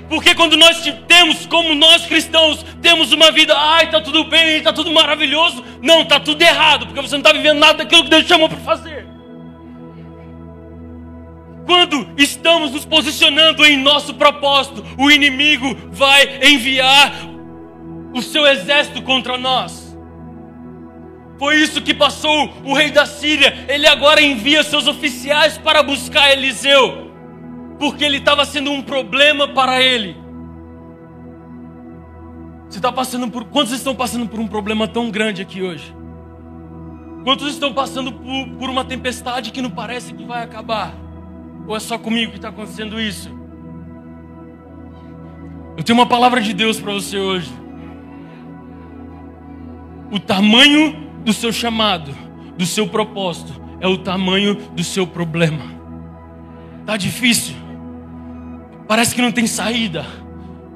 Porque 0.08 0.34
quando 0.34 0.56
nós 0.56 0.80
temos, 1.08 1.46
como 1.46 1.74
nós 1.74 2.06
cristãos, 2.06 2.64
temos 2.80 3.10
uma 3.10 3.32
vida, 3.32 3.52
ai, 3.56 3.86
está 3.86 4.00
tudo 4.00 4.22
bem, 4.24 4.58
está 4.58 4.72
tudo 4.72 4.92
maravilhoso. 4.92 5.64
Não, 5.82 6.02
está 6.02 6.20
tudo 6.20 6.40
errado, 6.40 6.86
porque 6.86 7.02
você 7.02 7.14
não 7.14 7.22
está 7.22 7.32
vivendo 7.32 7.58
nada 7.58 7.78
daquilo 7.78 8.04
que 8.04 8.10
Deus 8.10 8.26
chamou 8.26 8.48
para 8.48 8.58
fazer. 8.58 9.13
Quando 11.66 12.06
estamos 12.16 12.72
nos 12.72 12.84
posicionando 12.84 13.64
em 13.64 13.76
nosso 13.76 14.14
propósito, 14.14 14.84
o 14.98 15.10
inimigo 15.10 15.74
vai 15.90 16.44
enviar 16.44 17.12
o 18.14 18.20
seu 18.20 18.46
exército 18.46 19.02
contra 19.02 19.38
nós. 19.38 19.84
Foi 21.38 21.56
isso 21.56 21.82
que 21.82 21.92
passou 21.92 22.52
o 22.64 22.74
rei 22.74 22.90
da 22.90 23.06
Síria. 23.06 23.66
Ele 23.68 23.86
agora 23.86 24.22
envia 24.22 24.62
seus 24.62 24.86
oficiais 24.86 25.58
para 25.58 25.82
buscar 25.82 26.30
Eliseu, 26.32 27.10
porque 27.78 28.04
ele 28.04 28.18
estava 28.18 28.44
sendo 28.44 28.70
um 28.70 28.82
problema 28.82 29.48
para 29.48 29.82
ele. 29.82 30.16
Você 32.68 32.78
está 32.78 32.92
passando 32.92 33.30
por. 33.30 33.44
Quantos 33.44 33.72
estão 33.72 33.94
passando 33.94 34.28
por 34.28 34.38
um 34.38 34.46
problema 34.46 34.86
tão 34.86 35.10
grande 35.10 35.42
aqui 35.42 35.62
hoje? 35.62 35.94
Quantos 37.24 37.48
estão 37.48 37.72
passando 37.72 38.12
por, 38.12 38.48
por 38.58 38.70
uma 38.70 38.84
tempestade 38.84 39.50
que 39.50 39.62
não 39.62 39.70
parece 39.70 40.12
que 40.12 40.24
vai 40.24 40.42
acabar? 40.42 41.03
Ou 41.66 41.76
é 41.76 41.80
só 41.80 41.98
comigo 41.98 42.32
que 42.32 42.38
está 42.38 42.48
acontecendo 42.48 43.00
isso? 43.00 43.30
Eu 45.76 45.82
tenho 45.82 45.98
uma 45.98 46.06
palavra 46.06 46.40
de 46.40 46.52
Deus 46.52 46.78
para 46.78 46.92
você 46.92 47.18
hoje. 47.18 47.50
O 50.10 50.20
tamanho 50.20 51.10
do 51.24 51.32
seu 51.32 51.52
chamado, 51.52 52.14
do 52.56 52.64
seu 52.64 52.86
propósito, 52.86 53.60
é 53.80 53.88
o 53.88 53.98
tamanho 53.98 54.54
do 54.54 54.84
seu 54.84 55.06
problema. 55.06 55.64
Tá 56.86 56.96
difícil. 56.96 57.56
Parece 58.86 59.14
que 59.14 59.22
não 59.22 59.32
tem 59.32 59.46
saída. 59.46 60.06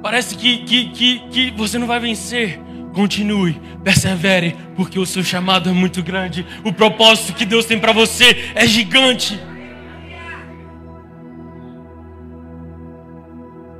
Parece 0.02 0.36
que, 0.36 0.58
que, 0.58 0.88
que, 0.90 1.18
que 1.30 1.50
você 1.52 1.78
não 1.78 1.86
vai 1.86 2.00
vencer. 2.00 2.60
Continue, 2.94 3.60
persevere, 3.84 4.56
porque 4.74 4.98
o 4.98 5.06
seu 5.06 5.22
chamado 5.22 5.68
é 5.68 5.72
muito 5.72 6.02
grande. 6.02 6.44
O 6.64 6.72
propósito 6.72 7.34
que 7.34 7.44
Deus 7.44 7.66
tem 7.66 7.78
para 7.78 7.92
você 7.92 8.50
é 8.54 8.66
gigante. 8.66 9.38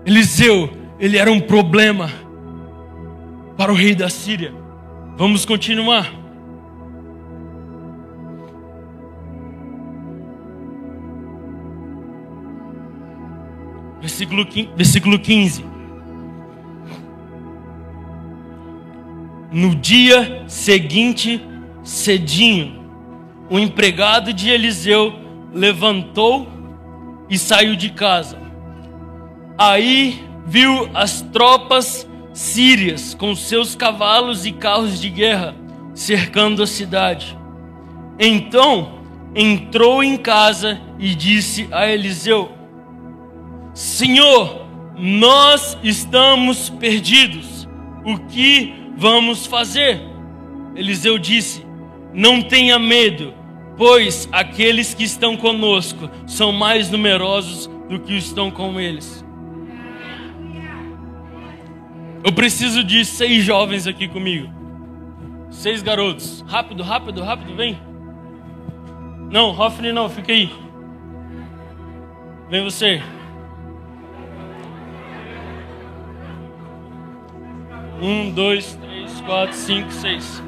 Eliseu, 0.09 0.71
ele 0.99 1.18
era 1.18 1.31
um 1.31 1.38
problema 1.38 2.11
para 3.59 3.71
o 3.71 3.75
rei 3.75 3.94
da 3.94 4.09
Síria. 4.09 4.55
Vamos 5.18 5.44
continuar. 5.44 6.11
Versículo 14.01 14.47
15. 14.47 14.71
Versículo 14.75 15.18
15. 15.18 15.66
No 19.53 19.75
dia 19.75 20.44
seguinte, 20.49 21.38
cedinho, 21.85 22.83
o 23.51 23.59
empregado 23.59 24.33
de 24.33 24.49
Eliseu 24.49 25.12
levantou 25.53 26.49
e 27.29 27.38
saiu 27.38 27.77
de 27.77 27.90
casa. 27.90 28.38
Aí 29.59 30.25
viu 30.47 30.88
as 30.94 31.21
tropas 31.21 32.09
sírias 32.33 33.12
com 33.12 33.35
seus 33.35 33.75
cavalos 33.75 34.47
e 34.47 34.53
carros 34.53 35.01
de 35.01 35.11
guerra 35.11 35.57
cercando 35.92 36.62
a 36.62 36.66
cidade. 36.66 37.37
Então 38.18 39.01
entrou 39.35 40.03
em 40.03 40.16
casa 40.16 40.81
e 40.97 41.12
disse 41.12 41.68
a 41.73 41.88
Eliseu: 41.88 42.53
Senhor, 43.75 44.64
nós 44.97 45.77
estamos 45.83 46.71
perdidos. 46.71 47.68
O 48.05 48.16
que 48.16 48.73
vamos 48.97 49.44
fazer? 49.44 50.01
Eliseu 50.77 51.18
disse: 51.18 51.66
Não 52.14 52.40
tenha 52.40 52.79
medo, 52.79 53.35
pois 53.77 54.29
aqueles 54.31 54.94
que 54.94 55.03
estão 55.03 55.37
conosco 55.37 56.09
são 56.29 56.53
mais 56.53 56.88
numerosos 56.90 57.68
do 57.88 57.99
que 57.99 58.16
estão 58.16 58.53
com 58.53 58.79
eles. 58.79 59.27
Eu 62.24 62.33
preciso 62.33 62.83
de 62.83 63.04
seis 63.04 63.44
jovens 63.44 63.87
aqui 63.87 64.09
comigo. 64.09 64.48
Seis 65.50 65.83
garotos. 65.83 66.44
Rápido, 66.46 66.83
rápido, 66.83 67.22
rápido, 67.22 67.54
vem. 67.54 67.78
Não, 69.31 69.50
Hoffney 69.50 69.92
não, 69.92 70.09
fica 70.09 70.33
aí. 70.33 70.50
Vem 72.50 72.64
você. 72.64 73.02
Um, 78.00 78.31
dois, 78.31 78.74
três, 78.81 79.20
quatro, 79.22 79.54
cinco, 79.54 79.90
seis. 79.92 80.42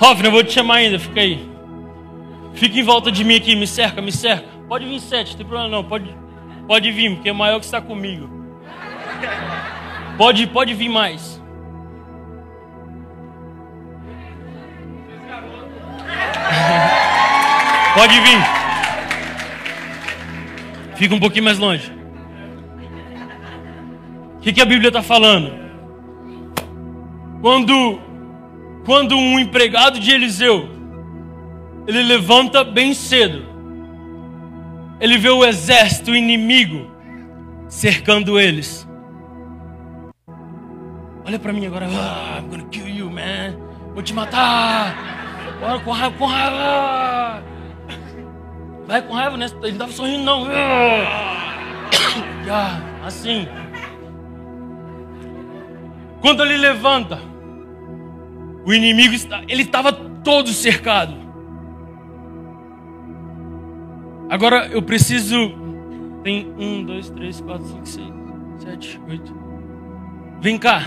Hoffney, 0.00 0.28
eu 0.28 0.32
vou 0.32 0.44
te 0.44 0.52
chamar 0.52 0.76
ainda, 0.76 0.98
fica 0.98 1.20
aí. 1.20 1.48
Fica 2.54 2.78
em 2.78 2.82
volta 2.82 3.10
de 3.10 3.24
mim 3.24 3.36
aqui, 3.36 3.56
me 3.56 3.66
cerca, 3.66 4.00
me 4.00 4.12
cerca. 4.12 4.48
Pode 4.68 4.86
vir 4.86 5.00
sete, 5.00 5.30
não 5.30 5.36
tem 5.36 5.46
problema 5.46 5.68
não, 5.68 5.84
pode, 5.84 6.16
pode 6.66 6.90
vir, 6.92 7.14
porque 7.14 7.28
é 7.28 7.32
maior 7.32 7.58
que 7.58 7.64
está 7.64 7.80
comigo. 7.80 8.30
Pode, 10.16 10.46
pode 10.46 10.74
vir 10.74 10.88
mais. 10.88 11.42
Pode 17.94 18.20
vir. 18.20 18.38
Fica 20.96 21.14
um 21.14 21.20
pouquinho 21.20 21.44
mais 21.44 21.58
longe. 21.58 21.92
O 24.36 24.40
que, 24.40 24.52
que 24.52 24.60
a 24.60 24.64
Bíblia 24.64 24.88
está 24.88 25.02
falando? 25.02 25.52
Quando, 27.40 28.00
quando 28.84 29.16
um 29.16 29.38
empregado 29.38 29.98
de 29.98 30.10
Eliseu 30.10 30.68
ele 31.86 32.02
levanta 32.02 32.64
bem 32.64 32.94
cedo, 32.94 33.44
ele 35.00 35.18
vê 35.18 35.28
o 35.28 35.44
exército 35.44 36.14
inimigo 36.14 36.90
cercando 37.68 38.40
eles. 38.40 38.88
Olha 41.26 41.38
pra 41.38 41.52
mim 41.52 41.66
agora. 41.66 41.86
Ah, 41.86 42.38
I'm 42.38 42.48
gonna 42.50 42.64
kill 42.70 42.88
you, 42.88 43.10
man. 43.10 43.56
Vou 43.94 44.02
te 44.02 44.12
matar. 44.12 44.94
Bora 45.58 45.78
com 45.80 45.90
raiva, 45.90 46.16
com 46.18 46.26
raiva. 46.26 47.42
Vai 48.86 49.02
com 49.02 49.14
raiva, 49.14 49.36
né? 49.36 49.46
Ele 49.62 49.72
não 49.72 49.78
tava 49.78 49.92
sorrindo, 49.92 50.24
não. 50.24 50.46
Ah, 52.50 52.80
assim. 53.06 53.48
Quando 56.20 56.42
ele 56.42 56.58
levanta, 56.58 57.18
o 58.66 58.72
inimigo 58.72 59.14
está. 59.14 59.42
Ele 59.48 59.62
estava 59.62 59.92
todo 59.92 60.50
cercado. 60.50 61.14
Agora 64.28 64.66
eu 64.68 64.82
preciso. 64.82 65.36
Tem 66.22 66.52
um, 66.58 66.84
dois, 66.84 67.10
três, 67.10 67.40
quatro, 67.40 67.66
cinco, 67.66 67.86
seis, 67.86 68.12
sete, 68.58 69.00
oito. 69.08 69.34
Vem 70.40 70.58
cá. 70.58 70.82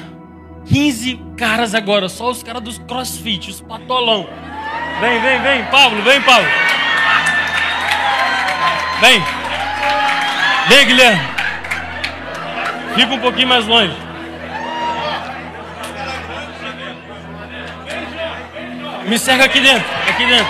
15 0.68 1.22
caras 1.38 1.74
agora, 1.74 2.10
só 2.10 2.30
os 2.30 2.44
caras 2.44 2.62
dos 2.62 2.78
crossfit, 2.80 3.50
os 3.50 3.62
patolão. 3.62 4.28
Vem, 5.00 5.22
vem, 5.22 5.42
vem, 5.42 5.66
Pablo, 5.66 6.02
vem, 6.02 6.22
Pablo. 6.22 6.48
Vem. 9.00 9.24
Vem, 10.68 10.86
Guilherme. 10.86 11.22
Fica 12.96 13.14
um 13.14 13.20
pouquinho 13.20 13.48
mais 13.48 13.66
longe. 13.66 13.96
Me 19.08 19.18
cerca 19.18 19.46
aqui 19.46 19.62
dentro, 19.62 19.88
aqui 20.10 20.26
dentro. 20.26 20.48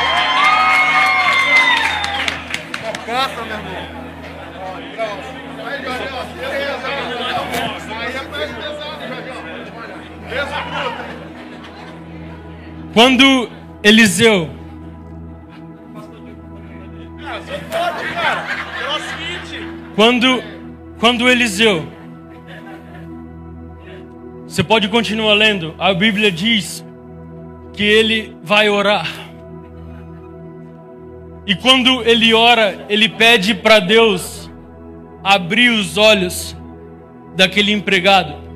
Caça, 3.06 3.42
meu 3.44 3.58
irmão. 3.58 3.87
Quando 12.94 13.50
Eliseu. 13.84 14.50
Quando, 19.96 20.44
quando 21.00 21.30
Eliseu, 21.30 21.88
você 24.48 24.64
pode 24.64 24.88
continuar 24.88 25.34
lendo, 25.34 25.76
a 25.78 25.94
Bíblia 25.94 26.32
diz 26.32 26.86
que 27.74 27.84
ele 27.84 28.36
vai 28.44 28.70
orar. 28.70 29.08
E 31.46 31.56
quando 31.56 32.04
ele 32.04 32.34
ora, 32.34 32.86
ele 32.90 33.08
pede 33.08 33.54
para 33.54 33.80
Deus 33.80 34.52
abrir 35.24 35.70
os 35.70 35.98
olhos 35.98 36.56
daquele 37.36 37.72
empregado. 37.72 38.47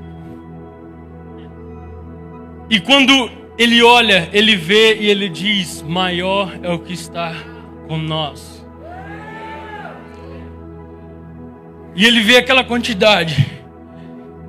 E 2.72 2.80
quando 2.80 3.30
ele 3.58 3.84
olha, 3.84 4.30
ele 4.32 4.56
vê 4.56 4.96
e 4.96 5.08
ele 5.08 5.28
diz: 5.28 5.82
Maior 5.82 6.58
é 6.64 6.72
o 6.72 6.80
que 6.80 6.94
está 6.94 7.36
com 7.86 7.98
nós. 7.98 8.66
E 11.94 12.06
ele 12.06 12.22
vê 12.22 12.38
aquela 12.38 12.64
quantidade. 12.64 13.46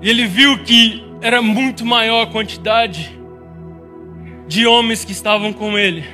E 0.00 0.08
ele 0.08 0.24
viu 0.24 0.62
que 0.62 1.04
era 1.20 1.42
muito 1.42 1.84
maior 1.84 2.22
a 2.22 2.26
quantidade 2.28 3.18
de 4.46 4.68
homens 4.68 5.04
que 5.04 5.10
estavam 5.10 5.52
com 5.52 5.76
ele. 5.76 6.04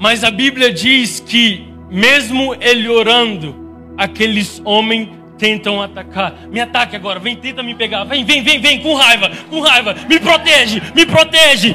Mas 0.00 0.22
a 0.22 0.30
Bíblia 0.30 0.72
diz 0.72 1.18
que 1.18 1.68
mesmo 1.90 2.54
ele 2.60 2.88
orando, 2.88 3.56
aqueles 3.96 4.62
homens 4.64 5.19
tentam 5.40 5.82
atacar. 5.82 6.34
Me 6.50 6.60
ataque 6.60 6.94
agora, 6.94 7.18
vem, 7.18 7.34
tenta 7.34 7.62
me 7.62 7.74
pegar. 7.74 8.04
Vem, 8.04 8.24
vem, 8.24 8.42
vem, 8.42 8.60
vem, 8.60 8.80
com 8.80 8.94
raiva, 8.94 9.30
com 9.48 9.60
raiva. 9.60 9.96
Me 10.06 10.20
protege, 10.20 10.82
me 10.94 11.06
protege. 11.06 11.74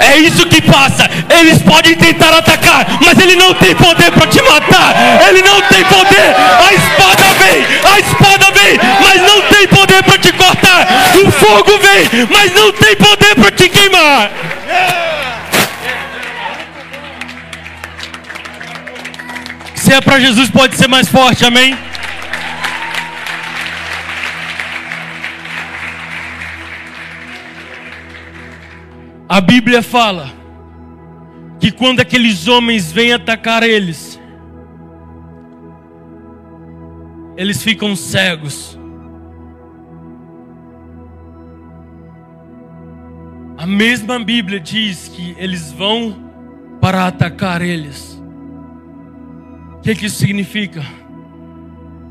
É 0.00 0.16
isso 0.16 0.46
que 0.48 0.62
passa. 0.62 1.08
Eles 1.38 1.62
podem 1.62 1.94
tentar 1.94 2.32
atacar, 2.38 2.86
mas 3.00 3.18
ele 3.18 3.36
não 3.36 3.52
tem 3.54 3.74
poder 3.76 4.10
para 4.10 4.26
te 4.26 4.42
matar. 4.42 4.94
Ele 5.28 5.42
não 5.42 5.60
tem 5.62 5.84
poder. 5.84 6.34
A 6.34 6.72
espada 6.72 7.34
vem, 7.34 7.64
a 7.92 8.00
espada 8.00 8.50
vem, 8.50 8.78
mas 9.02 9.22
não 9.22 9.42
tem 9.42 9.68
poder 9.68 10.02
para 10.02 10.18
te 10.18 10.32
cortar. 10.32 10.88
O 11.22 11.30
fogo 11.30 11.78
vem, 11.78 12.26
mas 12.30 12.52
não 12.54 12.72
tem 12.72 12.96
poder 12.96 13.34
para 13.36 13.50
te 13.52 13.68
queimar. 13.68 14.30
Se 19.84 19.92
é 19.92 20.00
para 20.00 20.18
Jesus, 20.18 20.48
pode 20.48 20.76
ser 20.76 20.88
mais 20.88 21.06
forte, 21.08 21.44
amém? 21.44 21.76
A 29.28 29.42
Bíblia 29.42 29.82
fala 29.82 30.32
que 31.60 31.70
quando 31.70 32.00
aqueles 32.00 32.48
homens 32.48 32.90
vêm 32.90 33.12
atacar 33.12 33.62
eles, 33.62 34.18
eles 37.36 37.62
ficam 37.62 37.94
cegos. 37.94 38.78
A 43.58 43.66
mesma 43.66 44.18
Bíblia 44.18 44.58
diz 44.58 45.08
que 45.08 45.36
eles 45.38 45.70
vão 45.70 46.16
para 46.80 47.06
atacar 47.06 47.60
eles. 47.60 48.13
O 49.84 49.86
que, 49.86 49.94
que 49.94 50.06
isso 50.06 50.16
significa? 50.16 50.82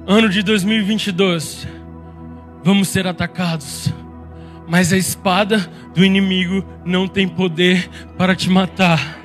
Ano 0.06 0.30
de 0.30 0.44
2022, 0.44 1.68
vamos 2.64 2.90
ser 2.90 3.08
atacados 3.08 3.92
mas 4.68 4.94
a 4.94 4.98
espada 4.98 5.60
do 5.94 6.04
inimigo 6.04 6.66
não 6.86 7.08
tem 7.08 7.28
poder 7.28 7.90
para 8.18 8.36
te 8.36 8.50
matar. 8.50 9.20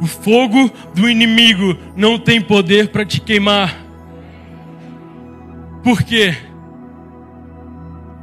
O 0.00 0.06
fogo 0.06 0.70
do 0.94 1.08
inimigo 1.10 1.76
não 1.94 2.18
tem 2.18 2.40
poder 2.40 2.88
para 2.88 3.04
te 3.04 3.20
queimar. 3.20 3.76
Por 5.84 6.02
quê? 6.02 6.34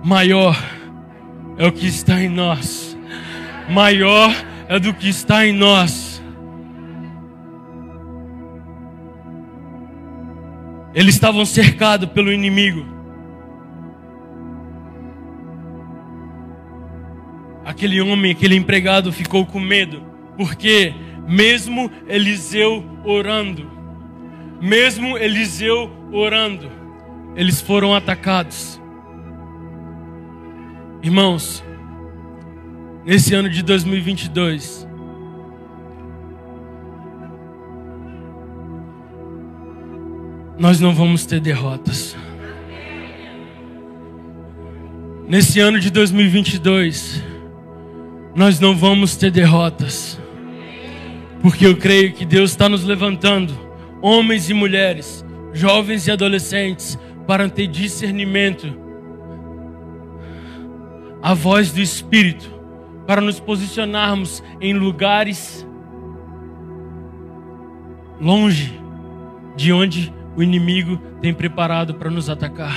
Maior 0.03 0.57
é 1.57 1.67
o 1.67 1.71
que 1.71 1.85
está 1.85 2.21
em 2.21 2.29
nós. 2.29 2.97
Maior 3.69 4.33
é 4.67 4.79
do 4.79 4.93
que 4.93 5.07
está 5.07 5.45
em 5.45 5.53
nós. 5.53 6.21
Eles 10.93 11.15
estavam 11.15 11.45
cercados 11.45 12.09
pelo 12.09 12.31
inimigo. 12.31 12.85
Aquele 17.63 18.01
homem, 18.01 18.31
aquele 18.31 18.55
empregado 18.55 19.11
ficou 19.11 19.45
com 19.45 19.59
medo, 19.59 20.01
porque 20.35 20.93
mesmo 21.27 21.91
Eliseu 22.07 22.83
orando, 23.03 23.69
mesmo 24.59 25.17
Eliseu 25.17 25.91
orando, 26.11 26.71
eles 27.35 27.61
foram 27.61 27.93
atacados. 27.93 28.81
Irmãos, 31.03 31.63
nesse 33.07 33.33
ano 33.33 33.49
de 33.49 33.63
2022, 33.63 34.85
nós 40.59 40.81
não 40.81 40.93
vamos 40.93 41.25
ter 41.25 41.39
derrotas. 41.39 42.17
Nesse 45.25 45.61
ano 45.61 45.79
de 45.79 45.89
2022, 45.89 47.23
nós 48.35 48.59
não 48.59 48.75
vamos 48.75 49.15
ter 49.15 49.31
derrotas, 49.31 50.19
porque 51.41 51.65
eu 51.65 51.77
creio 51.77 52.11
que 52.11 52.25
Deus 52.25 52.51
está 52.51 52.67
nos 52.67 52.83
levantando, 52.83 53.57
homens 54.01 54.49
e 54.49 54.53
mulheres, 54.53 55.23
jovens 55.53 56.07
e 56.07 56.11
adolescentes, 56.11 56.99
para 57.25 57.47
ter 57.47 57.67
discernimento, 57.67 58.67
a 61.21 61.33
voz 61.33 61.71
do 61.71 61.79
Espírito, 61.79 62.56
para 63.07 63.21
nos 63.21 63.39
posicionarmos 63.39 64.43
em 64.59 64.73
lugares 64.73 65.65
longe 68.19 68.77
de 69.55 69.71
onde 69.71 70.13
o 70.35 70.43
inimigo 70.43 70.97
tem 71.21 71.33
preparado 71.33 71.95
para 71.95 72.11
nos 72.11 72.29
atacar. 72.29 72.75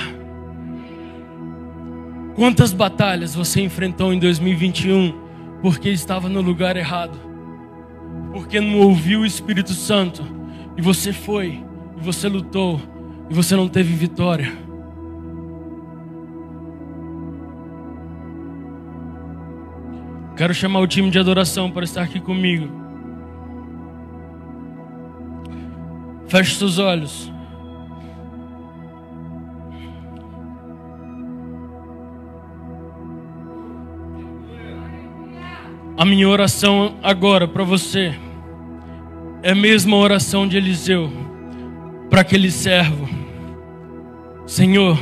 Quantas 2.35 2.71
batalhas 2.71 3.35
você 3.35 3.61
enfrentou 3.61 4.13
em 4.13 4.19
2021 4.19 5.13
porque 5.61 5.89
estava 5.89 6.29
no 6.29 6.41
lugar 6.41 6.77
errado? 6.77 7.19
Porque 8.31 8.61
não 8.61 8.79
ouviu 8.79 9.19
o 9.19 9.25
Espírito 9.25 9.73
Santo 9.73 10.23
e 10.77 10.81
você 10.81 11.11
foi, 11.11 11.63
e 11.97 12.01
você 12.01 12.29
lutou 12.29 12.81
e 13.29 13.33
você 13.33 13.55
não 13.55 13.67
teve 13.67 13.93
vitória. 13.93 14.51
Quero 20.41 20.55
chamar 20.55 20.79
o 20.79 20.87
time 20.87 21.11
de 21.11 21.19
adoração 21.19 21.69
para 21.69 21.83
estar 21.83 22.01
aqui 22.01 22.19
comigo. 22.19 22.67
Feche 26.27 26.55
seus 26.55 26.79
olhos. 26.79 27.31
A 35.95 36.03
minha 36.05 36.27
oração 36.27 36.95
agora 37.03 37.47
para 37.47 37.63
você 37.63 38.11
é 39.43 39.51
a 39.51 39.55
mesma 39.55 39.95
oração 39.95 40.47
de 40.47 40.57
Eliseu 40.57 41.11
para 42.09 42.21
aquele 42.21 42.49
servo. 42.49 43.07
Senhor, 44.47 44.97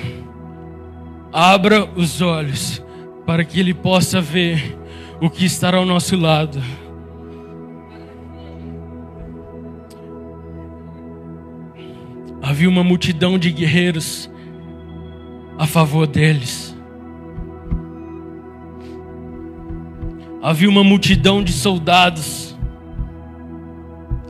abra 1.31 1.89
os 1.95 2.21
olhos 2.21 2.83
para 3.25 3.45
que 3.45 3.57
ele 3.57 3.73
possa 3.73 4.19
ver 4.19 4.78
o 5.21 5.29
que 5.29 5.45
estará 5.45 5.77
ao 5.77 5.85
nosso 5.85 6.15
lado. 6.15 6.61
Havia 12.41 12.69
uma 12.69 12.83
multidão 12.83 13.37
de 13.37 13.51
guerreiros 13.51 14.29
a 15.57 15.67
favor 15.67 16.07
deles. 16.07 16.69
havia 20.41 20.69
uma 20.69 20.83
multidão 20.83 21.43
de 21.43 21.51
soldados 21.51 22.57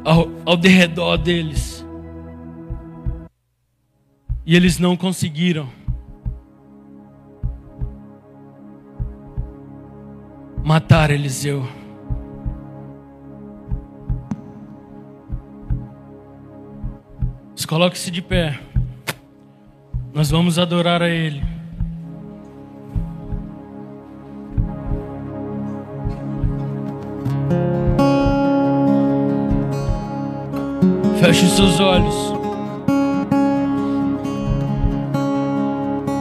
ao, 0.03 0.29
ao 0.45 0.57
derredor 0.57 1.17
deles. 1.17 1.85
E 4.45 4.55
eles 4.55 4.79
não 4.79 4.97
conseguiram. 4.97 5.69
Matar 10.69 11.09
Eliseu. 11.09 11.67
Coloque-se 17.67 18.11
de 18.11 18.21
pé. 18.21 18.59
Nós 20.13 20.29
vamos 20.29 20.59
adorar 20.59 21.01
a 21.01 21.09
Ele. 21.09 21.41
Feche 31.19 31.47
seus 31.47 31.79
olhos. 31.79 32.15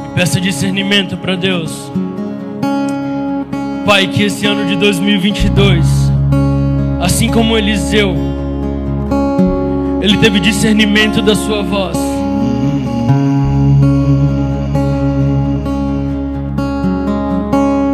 E 0.07 0.15
peça 0.15 0.41
discernimento 0.41 1.19
para 1.19 1.37
Deus. 1.37 1.93
Pai, 3.89 4.07
que 4.07 4.23
esse 4.25 4.45
ano 4.45 4.67
de 4.67 4.77
2022, 4.77 5.87
assim 7.01 7.31
como 7.31 7.57
Eliseu, 7.57 8.15
ele 10.03 10.19
teve 10.19 10.39
discernimento 10.41 11.23
da 11.23 11.35
sua 11.35 11.63
voz. 11.63 11.97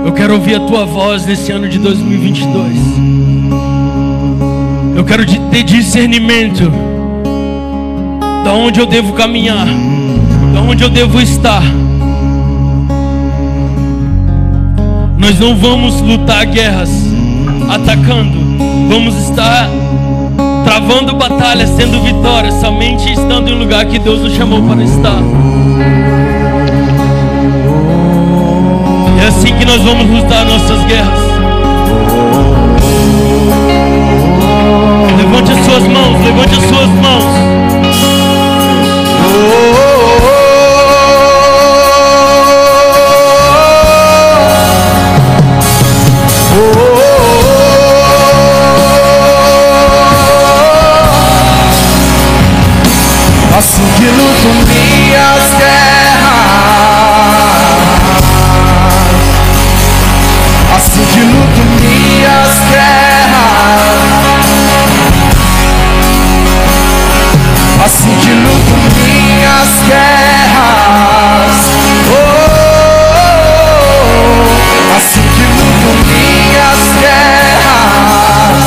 Eu 0.05 0.13
quero 0.15 0.35
ouvir 0.35 0.57
a 0.57 0.67
tua 0.67 0.85
voz 0.85 1.27
nesse 1.27 1.53
ano 1.53 1.69
de 1.69 1.79
2022. 1.79 2.77
Eu 4.97 5.05
quero 5.05 5.25
ter 5.25 5.63
discernimento 5.63 6.73
da 8.43 8.53
onde 8.53 8.81
eu 8.81 8.87
devo 8.87 9.13
caminhar, 9.13 9.69
da 10.53 10.61
onde 10.61 10.83
eu 10.83 10.91
devo 10.91 11.21
estar. 11.21 11.63
Nós 15.25 15.41
não 15.41 15.57
vamos 15.57 16.03
lutar 16.03 16.45
guerras 16.45 16.91
atacando. 17.71 18.39
Vamos 18.91 19.17
estar 19.17 19.71
travando 20.67 21.17
batalhas, 21.17 21.71
tendo 21.71 21.99
vitória, 22.03 22.53
somente 22.53 23.11
estando 23.11 23.49
em 23.49 23.59
lugar 23.59 23.87
que 23.87 23.99
Deus 23.99 24.21
nos 24.21 24.35
chamou 24.35 24.63
para 24.65 24.83
estar. 24.85 25.23
É 29.19 29.27
assim 29.29 29.55
que 29.57 29.65
nós 29.65 29.81
vamos 29.81 30.11
lutar 30.11 30.45
nossas 30.45 30.85
guerras. 30.85 31.21
Levante 35.17 35.53
as 35.53 35.65
suas 35.65 35.89
mãos, 35.89 36.23
levante 36.23 36.55
as 36.55 36.65
suas 36.69 36.89
mãos. 37.03 37.54
Assim 68.05 68.17
que 68.21 68.33
luto 68.33 68.75
minhas 69.03 69.71
guerras. 69.89 71.57
Oh, 72.13 72.45
Assim 74.95 75.23
que 75.23 75.45
luto 75.57 75.89
minhas 76.05 76.83
guerras. 77.01 78.65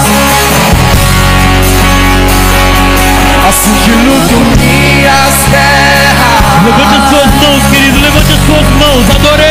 Assim 3.48 3.76
que 3.86 3.92
luto 3.92 4.38
minhas 4.58 5.38
guerras. 5.52 6.66
Levante 6.66 6.96
as 6.96 7.04
suas 7.10 7.32
mãos, 7.36 7.62
querido, 7.72 7.98
levante 8.02 8.32
as 8.32 8.40
suas 8.44 8.68
mãos. 8.80 9.06
Adore 9.18 9.47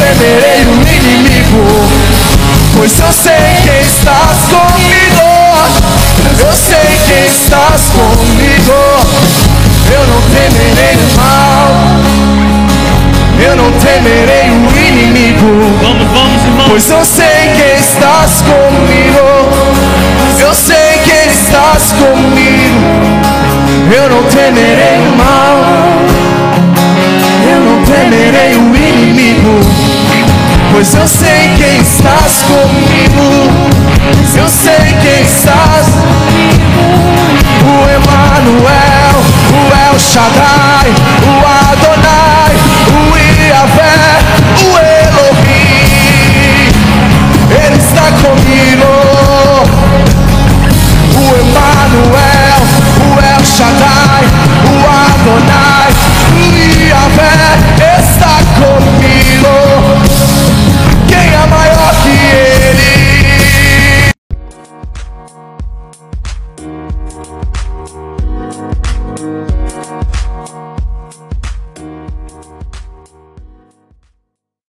temerei 0.00 0.64
o 0.64 0.74
inimigo. 0.80 1.64
Pois 2.74 2.98
eu 2.98 3.12
sei 3.12 3.34
quem 3.64 3.80
estás 3.82 4.38
comigo. 4.48 5.28
Eu 6.38 6.52
sei 6.54 6.98
quem 7.06 7.26
estás 7.26 7.82
comigo. 7.90 8.72
Eu 9.92 10.06
não 10.06 10.20
temerei 10.32 10.96
o 10.96 11.16
mal. 11.16 11.68
Eu 13.38 13.56
não 13.56 13.70
temerei 13.72 14.50
o 14.50 14.88
inimigo. 14.88 15.50
Vamos, 15.82 16.08
vamos, 16.12 16.44
irmãos. 16.44 16.68
Pois 16.68 16.90
eu 16.90 17.04
sei 17.04 17.50
que 17.56 17.80
estás 17.80 18.42
comigo. 18.42 19.50
Eu 20.38 20.54
sei 20.54 20.98
que 21.04 21.28
estás 21.28 21.92
comigo. 21.92 22.80
Eu 23.94 24.08
não 24.08 24.22
temerei 24.24 24.98
o 24.98 25.16
mal 25.16 26.19
temerei 27.90 28.54
o 28.56 28.76
inimigo, 28.76 29.60
pois 30.70 30.94
eu 30.94 31.08
sei 31.08 31.50
quem 31.56 31.80
estás 31.80 32.42
comigo, 32.42 33.50
eu 34.36 34.48
sei 34.48 34.94
quem 35.02 35.22
estás 35.22 35.88
comigo. 35.88 37.10
O 37.62 37.88
Emanuel, 37.90 39.16
o 39.50 39.60
El 39.88 39.98
Shaddai, 39.98 40.88
o 41.26 41.34
Adonai, 41.68 42.54
o 42.94 42.98
Iavé, 43.18 43.98
o 44.62 44.70
Elohim, 45.08 45.90
Ele 47.50 47.76
está 47.76 48.06
comigo. 48.22 48.90
O 51.12 51.24
Emanuel, 51.34 52.60
o 53.04 53.18
El 53.18 53.44
Shaddai, 53.44 54.24
o 54.64 54.76
Adonai. 54.88 55.59